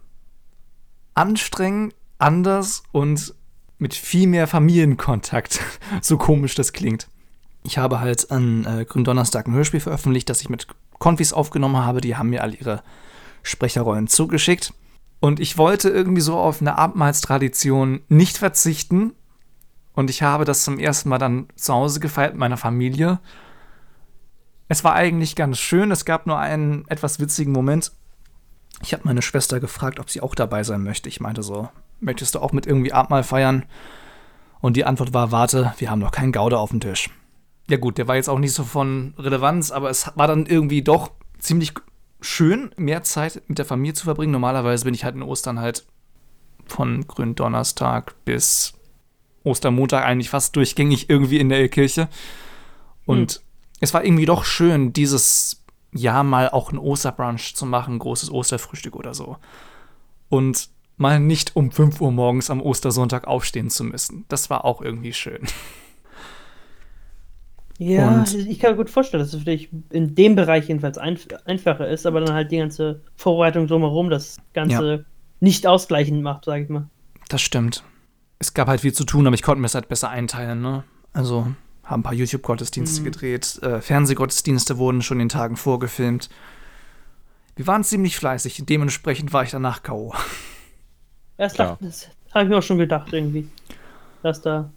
[1.15, 3.35] Anstrengend, anders und
[3.79, 5.61] mit viel mehr Familienkontakt.
[6.01, 7.09] so komisch das klingt.
[7.65, 12.01] Ich habe halt an äh, Gründonnerstag ein Hörspiel veröffentlicht, das ich mit Konfis aufgenommen habe.
[12.01, 12.83] Die haben mir all ihre
[13.43, 14.73] Sprecherrollen zugeschickt.
[15.21, 19.13] Und ich wollte irgendwie so auf eine Abendmahlstradition nicht verzichten.
[19.95, 23.21] Und ich habe das zum ersten Mal dann zu Hause gefeiert mit meiner Familie.
[24.69, 25.91] Es war eigentlich ganz schön.
[25.91, 27.93] Es gab nur einen etwas witzigen Moment.
[28.83, 31.09] Ich habe meine Schwester gefragt, ob sie auch dabei sein möchte.
[31.09, 31.69] Ich meinte so,
[32.01, 33.65] möchtest du auch mit irgendwie Abendmahl feiern?
[34.61, 37.11] Und die Antwort war, warte, wir haben noch keinen Gouda auf dem Tisch.
[37.69, 40.83] Ja gut, der war jetzt auch nicht so von Relevanz, aber es war dann irgendwie
[40.83, 41.75] doch ziemlich
[42.21, 44.33] schön, mehr Zeit mit der Familie zu verbringen.
[44.33, 45.85] Normalerweise bin ich halt in Ostern halt
[46.67, 48.75] von Gründonnerstag bis
[49.45, 52.09] Ostermontag eigentlich fast durchgängig irgendwie in der Kirche.
[53.07, 53.41] Und hm.
[53.81, 58.97] es war irgendwie doch schön, dieses Jahr mal auch ein Osterbrunch zu machen, großes Osterfrühstück
[58.97, 59.37] oder so.
[60.29, 64.25] Und mal nicht um 5 Uhr morgens am Ostersonntag aufstehen zu müssen.
[64.29, 65.41] Das war auch irgendwie schön.
[67.79, 70.99] Ja, und ich kann mir gut vorstellen, dass es für dich in dem Bereich jedenfalls
[70.99, 74.99] einf einfacher ist, aber dann halt die ganze Vorbereitung drumherum das Ganze ja.
[75.41, 76.89] nicht ausgleichend macht, sag ich mal.
[77.29, 77.83] Das stimmt.
[78.43, 80.83] Es gab halt viel zu tun, aber ich konnte mir es halt besser einteilen, ne?
[81.13, 81.47] Also
[81.85, 83.05] haben ein paar YouTube-Gottesdienste mhm.
[83.05, 86.29] gedreht, äh, Fernsehgottesdienste wurden schon den Tagen vorgefilmt.
[87.55, 90.13] Wir waren ziemlich fleißig, dementsprechend war ich danach K.O.
[91.39, 93.49] Das, das habe ich mir auch schon gedacht, irgendwie.
[94.23, 94.71] Dass da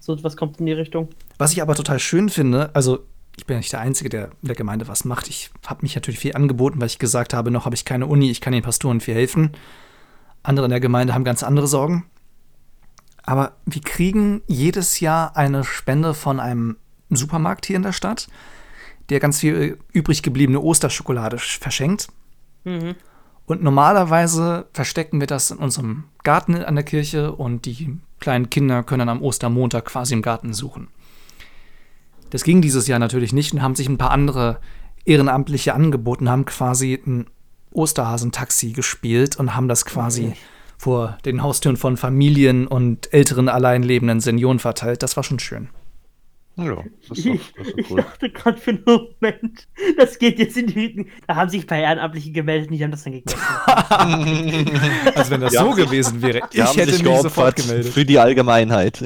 [0.00, 1.08] so etwas kommt in die Richtung.
[1.38, 4.48] Was ich aber total schön finde, also ich bin ja nicht der Einzige, der in
[4.48, 5.28] der Gemeinde was macht.
[5.28, 8.30] Ich habe mich natürlich viel angeboten, weil ich gesagt habe, noch habe ich keine Uni,
[8.30, 9.52] ich kann den Pastoren viel helfen.
[10.42, 12.04] Andere in der Gemeinde haben ganz andere Sorgen.
[13.22, 16.76] Aber wir kriegen jedes Jahr eine Spende von einem
[17.10, 18.28] Supermarkt hier in der Stadt,
[19.08, 22.08] der ganz viel übrig gebliebene Osterschokolade verschenkt.
[22.64, 22.94] Mhm.
[23.46, 28.82] Und normalerweise verstecken wir das in unserem Garten an der Kirche und die kleinen Kinder
[28.82, 30.88] können am Ostermontag quasi im Garten suchen.
[32.30, 34.60] Das ging dieses Jahr natürlich nicht und haben sich ein paar andere
[35.04, 37.26] Ehrenamtliche angeboten, haben quasi ein
[37.72, 40.36] Osterhasentaxi gespielt und haben das quasi okay.
[40.82, 45.04] Vor den Haustüren von Familien und älteren alleinlebenden Senioren verteilt.
[45.04, 45.68] Das war schon schön.
[46.56, 48.00] Ja, das ist doch, das ist doch cool.
[48.00, 51.06] Ich dachte gerade für einen Moment, das geht jetzt in die Richtung.
[51.28, 53.38] Da haben sich ein paar Ehrenamtliche gemeldet und die haben das dann gegessen.
[55.14, 55.62] also wenn das ja.
[55.62, 57.92] so gewesen wäre, die ich hätte mich sofort gemeldet.
[57.92, 58.98] Für die Allgemeinheit.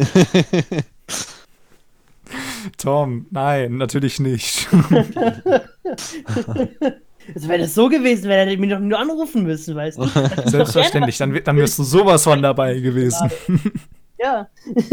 [2.78, 4.66] Tom, nein, natürlich nicht.
[7.34, 10.06] Also wenn das so gewesen wäre, hätte ich mich doch nur anrufen müssen, weißt du?
[10.46, 13.30] Selbstverständlich, dann, dann wärst du sowas von dabei gewesen.
[14.18, 14.48] Ja.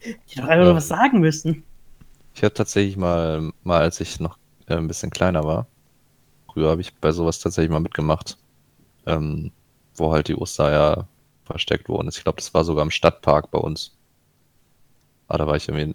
[0.26, 0.64] Ich hätte doch einfach ja.
[0.64, 1.62] nur was sagen müssen.
[2.34, 5.66] Ich habe tatsächlich mal, mal, als ich noch äh, ein bisschen kleiner war,
[6.52, 8.38] früher habe ich bei sowas tatsächlich mal mitgemacht,
[9.06, 9.52] ähm,
[9.94, 11.06] wo halt die Ostereier
[11.44, 12.08] versteckt wurden.
[12.08, 13.96] Ich glaube, das war sogar im Stadtpark bei uns.
[15.28, 15.94] Aber da war ich irgendwie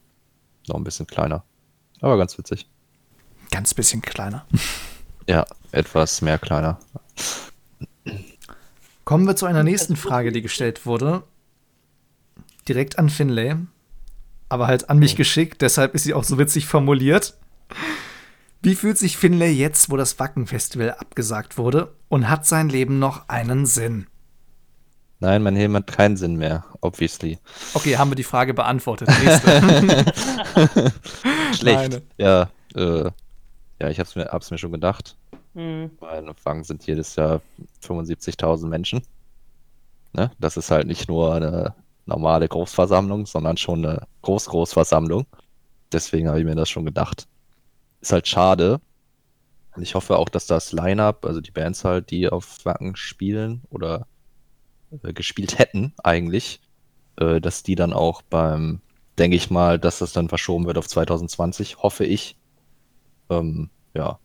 [0.67, 1.43] noch ein bisschen kleiner.
[2.01, 2.67] Aber ganz witzig.
[3.51, 4.45] Ganz bisschen kleiner.
[5.27, 6.79] Ja, etwas mehr kleiner.
[9.03, 11.23] Kommen wir zu einer nächsten Frage, die gestellt wurde.
[12.67, 13.55] Direkt an Finlay
[14.49, 17.35] aber halt an mich geschickt, deshalb ist sie auch so witzig formuliert.
[18.61, 23.27] Wie fühlt sich Finlay jetzt, wo das Wacken-Festival abgesagt wurde und hat sein Leben noch
[23.27, 24.07] einen Sinn?
[25.19, 27.39] Nein, mein Leben hat keinen Sinn mehr, obviously.
[27.73, 29.07] Okay, haben wir die Frage beantwortet.
[31.53, 31.91] Schlecht.
[31.91, 32.01] Nein.
[32.17, 33.11] Ja, äh,
[33.81, 35.15] ja, ich hab's mir, hab's mir schon gedacht.
[35.53, 35.91] Mhm.
[35.99, 37.41] Bei Wacken sind jedes Jahr
[37.83, 39.01] 75.000 Menschen.
[40.13, 40.31] Ne?
[40.39, 45.25] Das ist halt nicht nur eine normale Großversammlung, sondern schon eine Groß-Großversammlung.
[45.91, 47.27] Deswegen habe ich mir das schon gedacht.
[48.01, 48.79] Ist halt schade.
[49.75, 53.63] Und ich hoffe auch, dass das Line-Up, also die Bands halt, die auf Wacken spielen
[53.69, 54.07] oder
[55.03, 56.61] äh, gespielt hätten eigentlich,
[57.17, 58.81] äh, dass die dann auch beim,
[59.17, 62.37] denke ich mal, dass das dann verschoben wird auf 2020, hoffe ich.
[63.29, 64.19] Ähm, ja.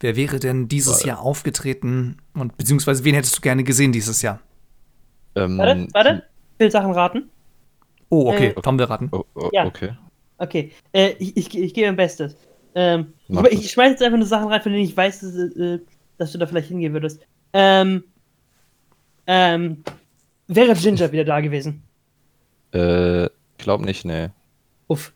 [0.00, 4.22] Wer wäre denn dieses Weil, Jahr aufgetreten und beziehungsweise wen hättest du gerne gesehen dieses
[4.22, 4.40] Jahr?
[5.34, 6.22] Ähm, warte, warte,
[6.54, 7.30] ich will Sachen raten.
[8.08, 9.08] Oh, okay, äh, Tom will raten.
[9.12, 9.66] Oh, oh, ja.
[9.66, 9.96] Okay.
[10.38, 12.36] Okay, äh, ich, ich, ich gebe mein Bestes.
[12.74, 15.78] Ähm, ich, ich schmeiße jetzt einfach nur Sachen rein, von denen ich weiß, dass, äh,
[16.18, 17.26] dass du da vielleicht hingehen würdest.
[17.54, 18.04] Ähm,
[19.26, 19.82] ähm,
[20.46, 21.82] wäre Ginger wieder da gewesen?
[22.72, 24.28] Äh, glaub nicht, nee.
[24.88, 25.12] Uff.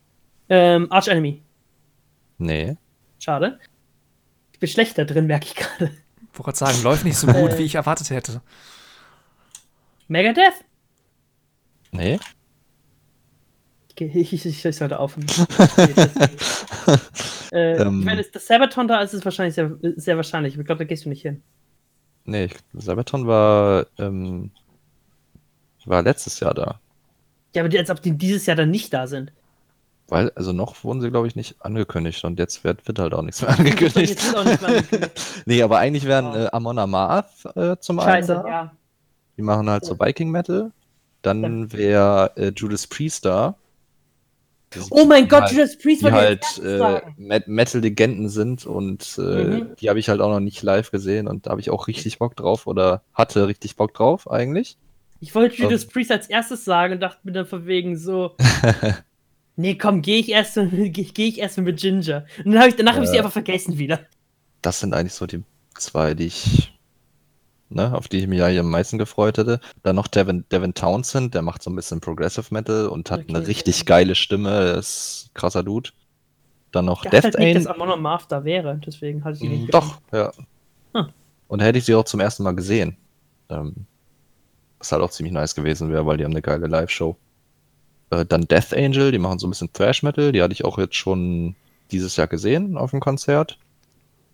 [0.48, 1.42] Ähm, Arch Enemy?
[2.38, 2.76] Nee.
[3.20, 3.60] Schade.
[4.52, 5.92] Ich bin schlechter drin, merke ich gerade.
[6.32, 8.40] Ich wollte sagen, läuft nicht so gut, wie ich erwartet hätte.
[10.08, 10.64] Megadeth?
[11.92, 12.18] Nee.
[13.98, 15.26] Ich, ich, ich, ich sollte aufhören.
[17.52, 20.56] äh, ähm, wenn es das Sabaton da ist, ist es wahrscheinlich sehr, sehr wahrscheinlich.
[20.56, 21.42] Ich glaube, da gehst du nicht hin.
[22.24, 24.52] Nee, Sabaton war, ähm,
[25.84, 26.80] war letztes Jahr da.
[27.54, 29.32] Ja, aber die, als ob die dieses Jahr dann nicht da sind.
[30.10, 33.22] Weil, also noch wurden sie, glaube ich, nicht angekündigt und jetzt wird, wird halt auch
[33.22, 34.10] nichts mehr angekündigt.
[34.10, 35.20] Jetzt auch nichts mehr angekündigt.
[35.46, 38.48] nee, aber eigentlich wären äh, Amon Amarth äh, zum Scheiße, einen da.
[38.48, 38.72] Ja.
[39.36, 40.72] Die machen halt so Viking Metal.
[41.22, 43.54] Dann wäre äh, Judas Priest da.
[44.90, 47.00] Oh mein Gott, halt, Judas Priest die halt äh,
[47.46, 49.76] Metal-Legenden sind und äh, mhm.
[49.80, 52.18] die habe ich halt auch noch nicht live gesehen und da habe ich auch richtig
[52.18, 54.76] Bock drauf oder hatte richtig Bock drauf eigentlich.
[55.20, 58.36] Ich wollte Judas um, Priest als erstes sagen und dachte mir dann von wegen so,
[59.56, 62.24] nee, komm, gehe ich erst geh ich erst mit Ginger.
[62.44, 64.00] Und dann hab ich, danach äh, habe ich sie einfach vergessen wieder.
[64.62, 65.42] Das sind eigentlich so die
[65.74, 66.72] zwei, die ich
[67.70, 69.60] ne, auf die ich mich eigentlich am meisten gefreut hätte.
[69.82, 73.34] Dann noch Devin, Devin Townsend, der macht so ein bisschen Progressive Metal und hat okay.
[73.34, 75.90] eine richtig geile Stimme, ist ein krasser Dude.
[76.72, 79.68] Dann noch Death halt nicht, dass Amon Amarth da wäre, deswegen hatte ich sie nicht.
[79.68, 80.30] Mm, doch, ja.
[80.94, 81.08] Hm.
[81.48, 82.96] Und hätte ich sie auch zum ersten Mal gesehen.
[83.48, 83.86] Ähm,
[84.78, 87.16] was halt auch ziemlich nice gewesen wäre, weil die haben eine geile Live-Show.
[88.10, 90.78] Äh, dann Death Angel, die machen so ein bisschen Thrash Metal, die hatte ich auch
[90.78, 91.54] jetzt schon
[91.90, 93.58] dieses Jahr gesehen auf dem Konzert.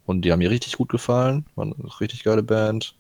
[0.05, 1.47] Und die haben mir richtig gut gefallen.
[1.57, 2.95] War eine richtig geile Band.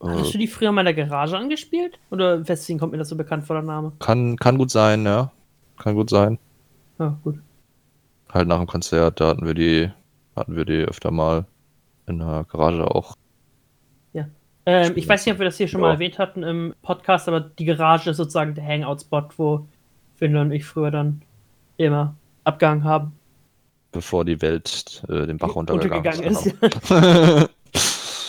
[0.00, 1.98] Hast du die früher mal in der Garage angespielt?
[2.10, 3.92] Oder deswegen kommt mir das so bekannt vor der Name?
[3.98, 5.32] Kann, kann gut sein, ja.
[5.76, 6.38] Kann gut sein.
[6.98, 7.38] Ja, gut.
[8.32, 9.90] Halt nach dem Konzert, da hatten wir die,
[10.36, 11.46] hatten wir die öfter mal
[12.06, 13.16] in der Garage auch.
[14.68, 15.86] Ähm, ich weiß nicht, ob wir das hier schon ja.
[15.86, 19.66] mal erwähnt hatten im Podcast, aber die Garage ist sozusagen der Hangout-Spot, wo
[20.16, 21.22] Finder und ich früher dann
[21.78, 23.12] immer abgehangen haben.
[23.92, 26.46] Bevor die Welt äh, den Bach runtergegangen ist.
[26.46, 27.50] ist.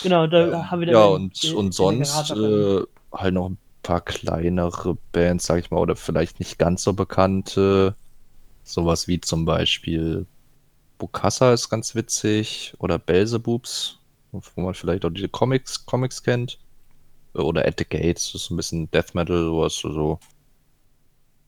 [0.02, 0.94] Genau, da ähm, haben wir dann.
[0.94, 2.80] Ja, und, die, und sonst äh,
[3.12, 7.94] halt noch ein paar kleinere Bands, sag ich mal, oder vielleicht nicht ganz so bekannte.
[8.64, 10.26] Sowas wie zum Beispiel
[10.98, 13.98] Bukassa ist ganz witzig oder Belzebubs,
[14.32, 16.58] wo man vielleicht auch diese Comics, Comics kennt.
[17.34, 20.18] Oder At the Gates, das ist ein bisschen Death Metal, sowas, so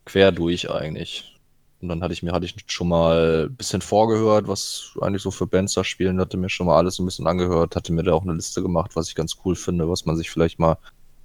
[0.05, 1.33] quer durch eigentlich.
[1.81, 5.33] Und dann hatte ich mir hatte ich schon mal ein bisschen vorgehört, was eigentlich so
[5.33, 8.13] für Bands da spielen, hatte mir schon mal alles ein bisschen angehört, hatte mir da
[8.13, 10.79] auch eine Liste gemacht, was ich ganz cool finde, was man sich vielleicht mal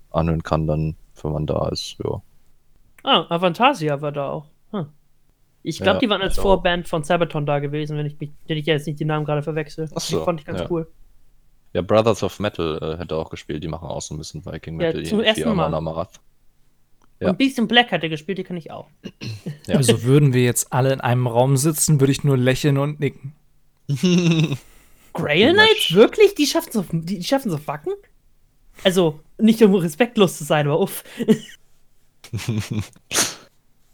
[0.09, 2.21] anhören kann, dann, wenn man da ist, ja.
[3.03, 4.47] Ah, Avantasia war da auch.
[4.71, 4.87] Hm.
[5.61, 8.57] Ich glaube, ja, die waren als Vorband von Sabaton da gewesen, wenn ich mich, wenn
[8.57, 9.89] ich jetzt nicht die Namen gerade verwechsel.
[9.93, 10.67] Achso, die fand ich ganz ja.
[10.71, 10.87] cool.
[11.73, 14.77] Ja, Brothers of Metal äh, hätte auch gespielt, die machen auch so ein bisschen Viking
[14.77, 15.01] Metal.
[15.03, 15.73] Ja, zum ersten Mal.
[15.73, 16.19] Amarath.
[17.19, 17.29] Ja.
[17.29, 18.87] Und Beast in Black hat er gespielt, die kann ich auch.
[19.65, 19.75] Ja.
[19.75, 23.33] Also würden wir jetzt alle in einem Raum sitzen, würde ich nur lächeln und nicken.
[25.13, 25.93] Grail Knights?
[25.93, 26.35] Wirklich?
[26.35, 27.93] Die schaffen so, die schaffen so Wacken?
[28.83, 31.03] Also, nicht um respektlos zu sein, aber uff.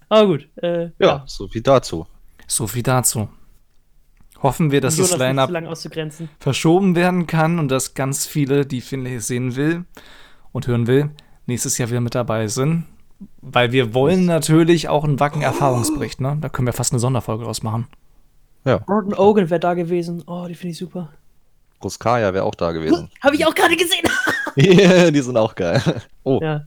[0.10, 0.50] aber gut.
[0.58, 2.06] Äh, ja, ja, so viel dazu.
[2.48, 3.30] So viel dazu.
[4.44, 5.50] Hoffen wir, dass das Line-Up
[6.40, 9.86] verschoben werden kann und dass ganz viele, die Finlay sehen will
[10.52, 11.12] und hören will,
[11.46, 12.86] nächstes Jahr wieder mit dabei sind.
[13.42, 16.38] Weil wir wollen natürlich auch einen Wacken-Erfahrungsbericht, ne?
[16.42, 17.88] Da können wir fast eine Sonderfolge draus machen.
[18.66, 18.80] Ja.
[18.80, 20.24] Gordon Ogan wäre da gewesen.
[20.28, 21.10] Oh, die finde ich super.
[21.82, 23.10] Ruskaya wäre auch da gewesen.
[23.22, 24.04] Habe ich auch gerade gesehen.
[24.58, 25.82] yeah, die sind auch geil.
[26.24, 26.40] Oh.
[26.42, 26.66] Ja.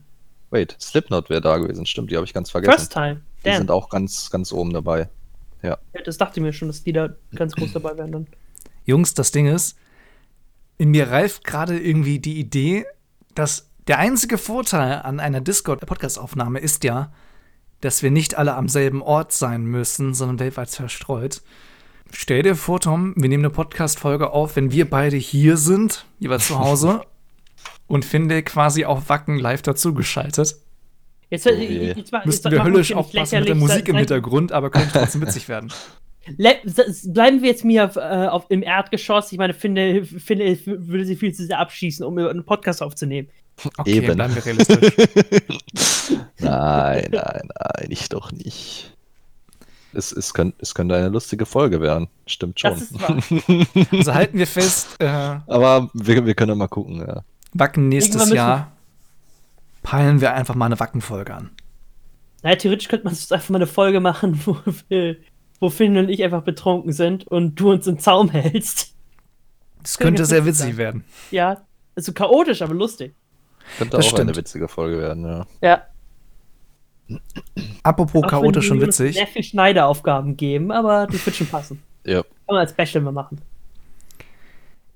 [0.49, 1.85] Wait, Slipknot wäre da gewesen.
[1.85, 2.77] Stimmt, die habe ich ganz vergessen.
[2.77, 3.21] First time.
[3.43, 3.51] Damn.
[3.51, 5.09] Die sind auch ganz, ganz oben dabei.
[5.61, 5.77] Ja.
[5.93, 6.01] ja.
[6.03, 8.27] Das dachte ich mir schon, dass die da ganz groß dabei wären dann.
[8.85, 9.77] Jungs, das Ding ist,
[10.77, 12.85] in mir reift gerade irgendwie die Idee,
[13.35, 17.11] dass der einzige Vorteil an einer Discord-Podcast-Aufnahme ist ja,
[17.81, 21.41] dass wir nicht alle am selben Ort sein müssen, sondern weltweit verstreut.
[22.11, 26.47] Stell dir vor, Tom, wir nehmen eine Podcast-Folge auf, wenn wir beide hier sind, jeweils
[26.47, 27.01] zu Hause,
[27.87, 30.57] und finde quasi auf Wacken live dazugeschaltet.
[31.29, 34.89] Jetzt, oh jetzt, jetzt, Müssten wir höllisch aufpassen mit der Musik im Hintergrund, aber könnte
[34.93, 35.71] trotzdem witzig werden.
[36.37, 39.31] bleiben wir jetzt mir äh, auf, im Erdgeschoss.
[39.33, 43.27] Ich meine, finde, finde, würde sie viel zu sehr abschießen, um einen Podcast aufzunehmen.
[43.77, 44.15] Okay, Eben.
[44.15, 44.77] bleiben wir realistisch.
[46.39, 48.93] nein, nein, nein, ich doch nicht.
[49.93, 52.07] Es, es, könnt, es könnte eine lustige Folge werden.
[52.27, 52.71] Stimmt schon.
[52.71, 53.17] Das ist wahr.
[53.91, 54.95] also halten wir fest.
[54.99, 57.23] Äh, Aber wir, wir können mal gucken, ja.
[57.53, 58.76] Wacken nächstes Jahr.
[59.87, 61.51] Peilen wir einfach mal eine Wacken-Folge an.
[62.43, 64.57] Naja, theoretisch könnte man einfach mal eine Folge machen, wo
[64.89, 65.15] wir
[65.61, 68.93] wo Finn und ich einfach betrunken sind und du uns im Zaum hältst.
[69.81, 70.77] Das könnte sehr witzig sein.
[70.77, 71.05] werden.
[71.31, 71.61] Ja,
[71.95, 73.15] also chaotisch, aber lustig.
[73.77, 74.29] Könnte das auch stimmt.
[74.29, 75.47] eine witzige Folge werden, ja.
[75.61, 77.17] Ja.
[77.83, 79.15] Apropos auch chaotisch und witzig.
[79.15, 81.81] sehr viel Schneideraufgaben geben, aber das wird schon passen.
[82.03, 82.23] Ja.
[82.23, 83.39] Kann man als Special mal machen.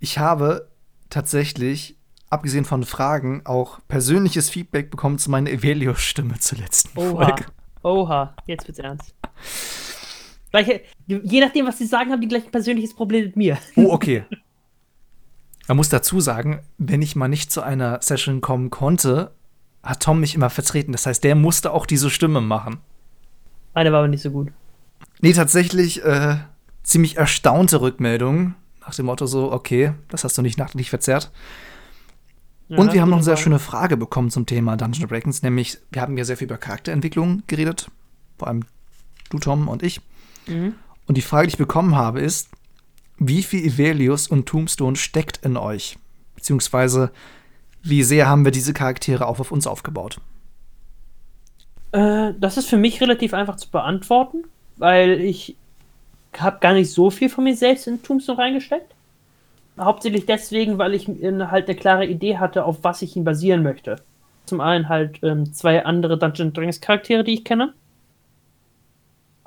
[0.02, 0.68] Ich habe
[1.10, 1.96] tatsächlich,
[2.32, 7.26] abgesehen von Fragen, auch persönliches Feedback bekommen zu meiner Evelio-Stimme zur letzten Oha.
[7.26, 7.46] Folge.
[7.84, 9.14] Oha, jetzt wird's ernst.
[10.50, 13.58] Gleiche, je nachdem, was sie sagen, haben die gleich ein persönliches Problem mit mir.
[13.76, 14.24] Oh, okay.
[15.68, 19.32] Man muss dazu sagen, wenn ich mal nicht zu einer Session kommen konnte,
[19.84, 20.92] hat Tom mich immer vertreten.
[20.92, 22.80] Das heißt, der musste auch diese Stimme machen.
[23.74, 24.52] Meine war aber nicht so gut.
[25.22, 26.38] Nee, tatsächlich äh,
[26.84, 28.56] ziemlich erstaunte Rückmeldungen.
[28.82, 31.32] Nach dem Motto so, okay, das hast du nicht nachträglich verzerrt.
[32.72, 35.78] Ja, Und wir haben noch eine sehr schöne Frage bekommen zum Thema Dungeons Dragons, nämlich
[35.92, 37.92] wir haben ja sehr viel über Charakterentwicklung geredet.
[38.40, 38.64] Vor allem
[39.30, 40.00] du, Tom und ich.
[40.48, 40.76] Mhm.
[41.06, 42.50] Und die Frage, die ich bekommen habe, ist,
[43.18, 45.98] wie viel Ivelius und Tombstone steckt in euch?
[46.36, 47.12] Beziehungsweise,
[47.84, 50.22] wie sehr haben wir diese Charaktere auch auf uns aufgebaut?
[51.92, 54.46] Äh, das ist für mich relativ einfach zu beantworten,
[54.78, 55.58] weil ich
[56.38, 58.96] habe gar nicht so viel von mir selbst in Tombstone reingesteckt.
[59.80, 63.98] Hauptsächlich deswegen, weil ich halt eine klare Idee hatte, auf was ich ihn basieren möchte.
[64.46, 67.74] Zum einen halt ähm, zwei andere Dungeon Dragons Charaktere, die ich kenne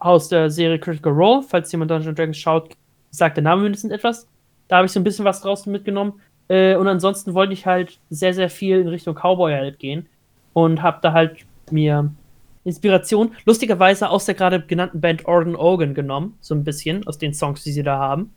[0.05, 1.43] aus der Serie Critical Role.
[1.43, 2.77] Falls jemand Dungeons Dragons schaut,
[3.11, 4.29] sagt der Name mindestens etwas.
[4.69, 6.21] Da habe ich so ein bisschen was draußen mitgenommen.
[6.49, 10.07] Äh, und ansonsten wollte ich halt sehr, sehr viel in Richtung Cowboy halt gehen.
[10.53, 11.39] Und habe da halt
[11.71, 12.11] mir
[12.65, 16.37] Inspiration, lustigerweise aus der gerade genannten Band Organ Organ genommen.
[16.41, 18.33] So ein bisschen aus den Songs, die sie da haben.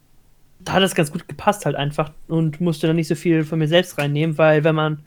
[0.68, 2.12] Da hat es ganz gut gepasst halt einfach.
[2.28, 5.00] Und musste dann nicht so viel von mir selbst reinnehmen, weil wenn man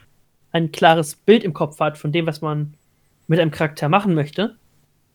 [0.52, 2.72] ein klares Bild im Kopf hat von dem, was man
[3.26, 4.56] mit einem Charakter machen möchte,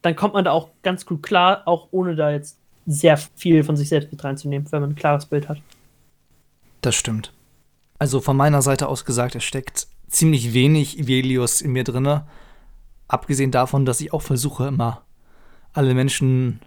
[0.04, 3.76] dann kommt man da auch ganz gut klar, auch ohne da jetzt sehr viel von
[3.76, 5.58] sich selbst mit reinzunehmen, wenn man ein klares Bild hat.
[6.82, 7.34] Das stimmt.
[7.98, 12.28] Also von meiner Seite aus gesagt, es steckt ziemlich wenig Ivelius in mir drinne.
[13.08, 15.02] Abgesehen davon, dass ich auch versuche, immer
[15.74, 16.60] alle Menschen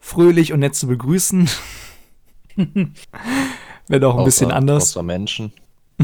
[0.00, 1.50] fröhlich und nett zu begrüßen.
[3.88, 4.84] Wenn auch ein außer, bisschen anders.
[4.90, 5.52] Außer Menschen.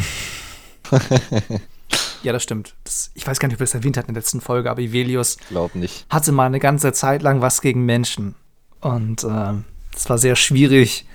[2.22, 2.74] Ja, das stimmt.
[2.84, 4.80] Das, ich weiß gar nicht, ob er es erwähnt hat in der letzten Folge, aber
[4.80, 6.06] Ivelius Glaub nicht.
[6.11, 8.34] hatte mal eine ganze Zeit lang was gegen Menschen.
[8.80, 9.54] Und äh,
[9.94, 11.06] es war sehr schwierig,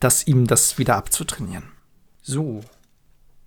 [0.00, 1.64] das ihm das wieder abzutrainieren.
[2.22, 2.60] So.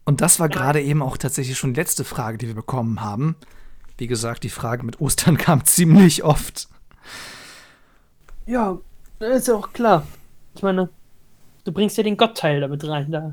[0.03, 3.35] Und das war gerade eben auch tatsächlich schon die letzte Frage, die wir bekommen haben.
[3.97, 6.67] Wie gesagt, die Frage mit Ostern kam ziemlich oft.
[8.45, 8.77] Ja,
[9.19, 10.05] das ist ja auch klar.
[10.55, 10.89] Ich meine,
[11.63, 13.11] du bringst ja den Gottteil damit rein.
[13.11, 13.31] Da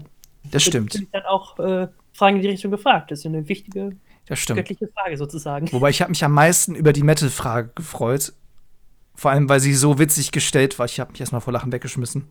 [0.51, 1.07] das stimmt.
[1.13, 3.11] Dann auch äh, Fragen in die Richtung gefragt.
[3.11, 5.71] Das ist eine wichtige das göttliche Frage sozusagen.
[5.73, 8.33] Wobei ich habe mich am meisten über die Metal-Frage gefreut.
[9.15, 10.87] Vor allem, weil sie so witzig gestellt war.
[10.87, 12.29] Ich habe mich erstmal vor Lachen weggeschmissen.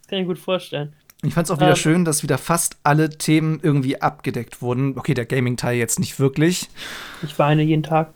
[0.00, 0.94] Das kann ich gut vorstellen.
[1.24, 4.98] Ich fand es auch wieder ähm, schön, dass wieder fast alle Themen irgendwie abgedeckt wurden.
[4.98, 6.68] Okay, der Gaming-Teil jetzt nicht wirklich.
[7.22, 8.12] Ich weine jeden Tag.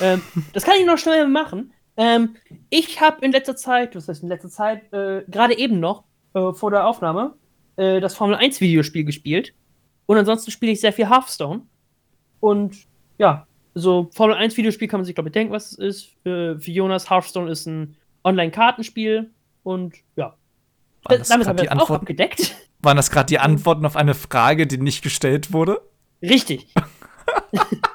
[0.00, 1.72] ähm, das kann ich noch schnell machen.
[1.96, 2.36] Ähm,
[2.70, 6.04] ich habe in letzter Zeit, was heißt in letzter Zeit, äh, gerade eben noch,
[6.34, 7.34] äh, vor der Aufnahme,
[7.76, 9.54] äh, das Formel 1 Videospiel gespielt.
[10.06, 11.62] Und ansonsten spiele ich sehr viel Hearthstone.
[12.40, 12.76] Und
[13.18, 16.26] ja, so Formel 1 Videospiel kann man sich, glaube ich, denken, was es ist.
[16.26, 19.30] Äh, für Jonas, Hearthstone ist ein Online-Kartenspiel.
[19.62, 20.34] Und ja.
[21.04, 22.54] Waren das Damit haben wir auch abgedeckt.
[22.82, 25.80] Waren das gerade die Antworten auf eine Frage, die nicht gestellt wurde?
[26.20, 26.66] Richtig.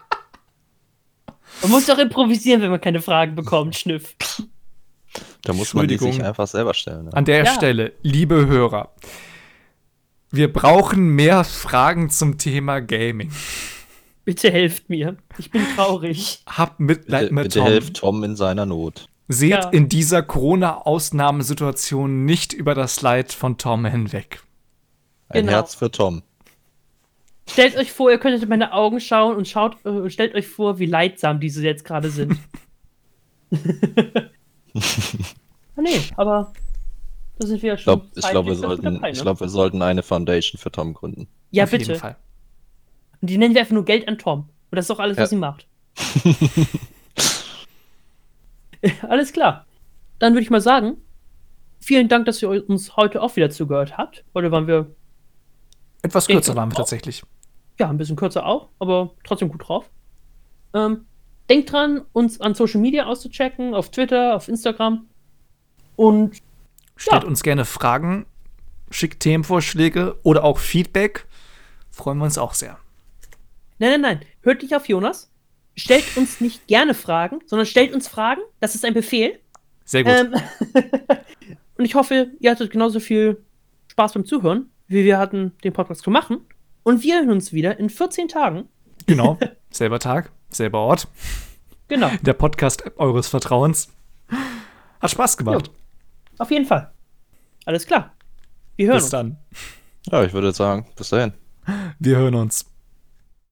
[1.61, 4.15] man muss doch improvisieren, wenn man keine Fragen bekommt, Schnüff.
[5.43, 7.05] Da muss man die sich einfach selber stellen.
[7.05, 7.13] Ne?
[7.13, 7.53] An der ja.
[7.53, 8.93] Stelle, liebe Hörer,
[10.31, 13.31] wir brauchen mehr Fragen zum Thema Gaming.
[14.25, 15.17] Bitte helft mir.
[15.39, 16.43] Ich bin traurig.
[16.45, 17.67] Hab Mitleid bitte, mit bitte Tom.
[17.67, 19.07] helft Tom in seiner Not.
[19.27, 19.69] Seht ja.
[19.69, 24.43] in dieser Corona-Ausnahmesituation nicht über das Leid von Tom hinweg.
[25.29, 25.53] Ein genau.
[25.53, 26.23] Herz für Tom.
[27.51, 30.79] Stellt euch vor, ihr könntet in meine Augen schauen und schaut, äh, stellt euch vor,
[30.79, 32.37] wie leidsam diese jetzt gerade sind.
[33.51, 33.57] ah,
[35.81, 36.53] nee, aber
[37.39, 38.01] da sind wir ja schon.
[38.15, 39.21] Ich glaube, glaub, wir, sollten, dabei, ne?
[39.21, 41.27] glaub, wir sollten eine Foundation für Tom gründen.
[41.51, 42.15] Ja, Auf bitte.
[43.21, 44.41] Und die nennen wir einfach nur Geld an Tom.
[44.41, 45.23] Und das ist doch alles, ja.
[45.23, 45.67] was sie macht.
[49.01, 49.65] Alles klar.
[50.19, 50.97] Dann würde ich mal sagen,
[51.81, 54.23] vielen Dank, dass ihr uns heute auch wieder zugehört habt.
[54.33, 54.95] Heute waren wir.
[56.01, 57.23] Etwas kürzer waren wir tatsächlich.
[57.79, 59.89] Ja, ein bisschen kürzer auch, aber trotzdem gut drauf.
[60.73, 61.05] Ähm,
[61.49, 65.07] denkt dran, uns an Social Media auszuchecken, auf Twitter, auf Instagram.
[65.95, 66.37] Und
[66.95, 67.27] stellt ja.
[67.27, 68.25] uns gerne Fragen,
[68.91, 71.25] schickt Themenvorschläge oder auch Feedback.
[71.89, 72.77] Freuen wir uns auch sehr.
[73.79, 74.19] Nein, nein, nein.
[74.41, 75.31] Hört nicht auf Jonas.
[75.75, 78.41] Stellt uns nicht gerne Fragen, sondern stellt uns Fragen.
[78.59, 79.39] Das ist ein Befehl.
[79.85, 80.13] Sehr gut.
[80.13, 80.35] Ähm,
[81.77, 83.41] und ich hoffe, ihr hattet genauso viel
[83.87, 86.45] Spaß beim Zuhören, wie wir hatten, den Podcast zu machen.
[86.83, 88.67] Und wir hören uns wieder in 14 Tagen.
[89.05, 89.37] Genau.
[89.71, 91.07] Selber Tag, selber Ort.
[91.87, 92.09] Genau.
[92.21, 93.89] Der Podcast eures Vertrauens.
[94.99, 95.67] Hat Spaß gemacht.
[95.67, 95.73] Jo.
[96.39, 96.91] Auf jeden Fall.
[97.65, 98.13] Alles klar.
[98.75, 99.11] Wir hören bis uns.
[99.11, 99.37] Bis dann.
[100.11, 101.33] Ja, ich würde sagen, bis dahin.
[101.99, 102.65] Wir hören uns.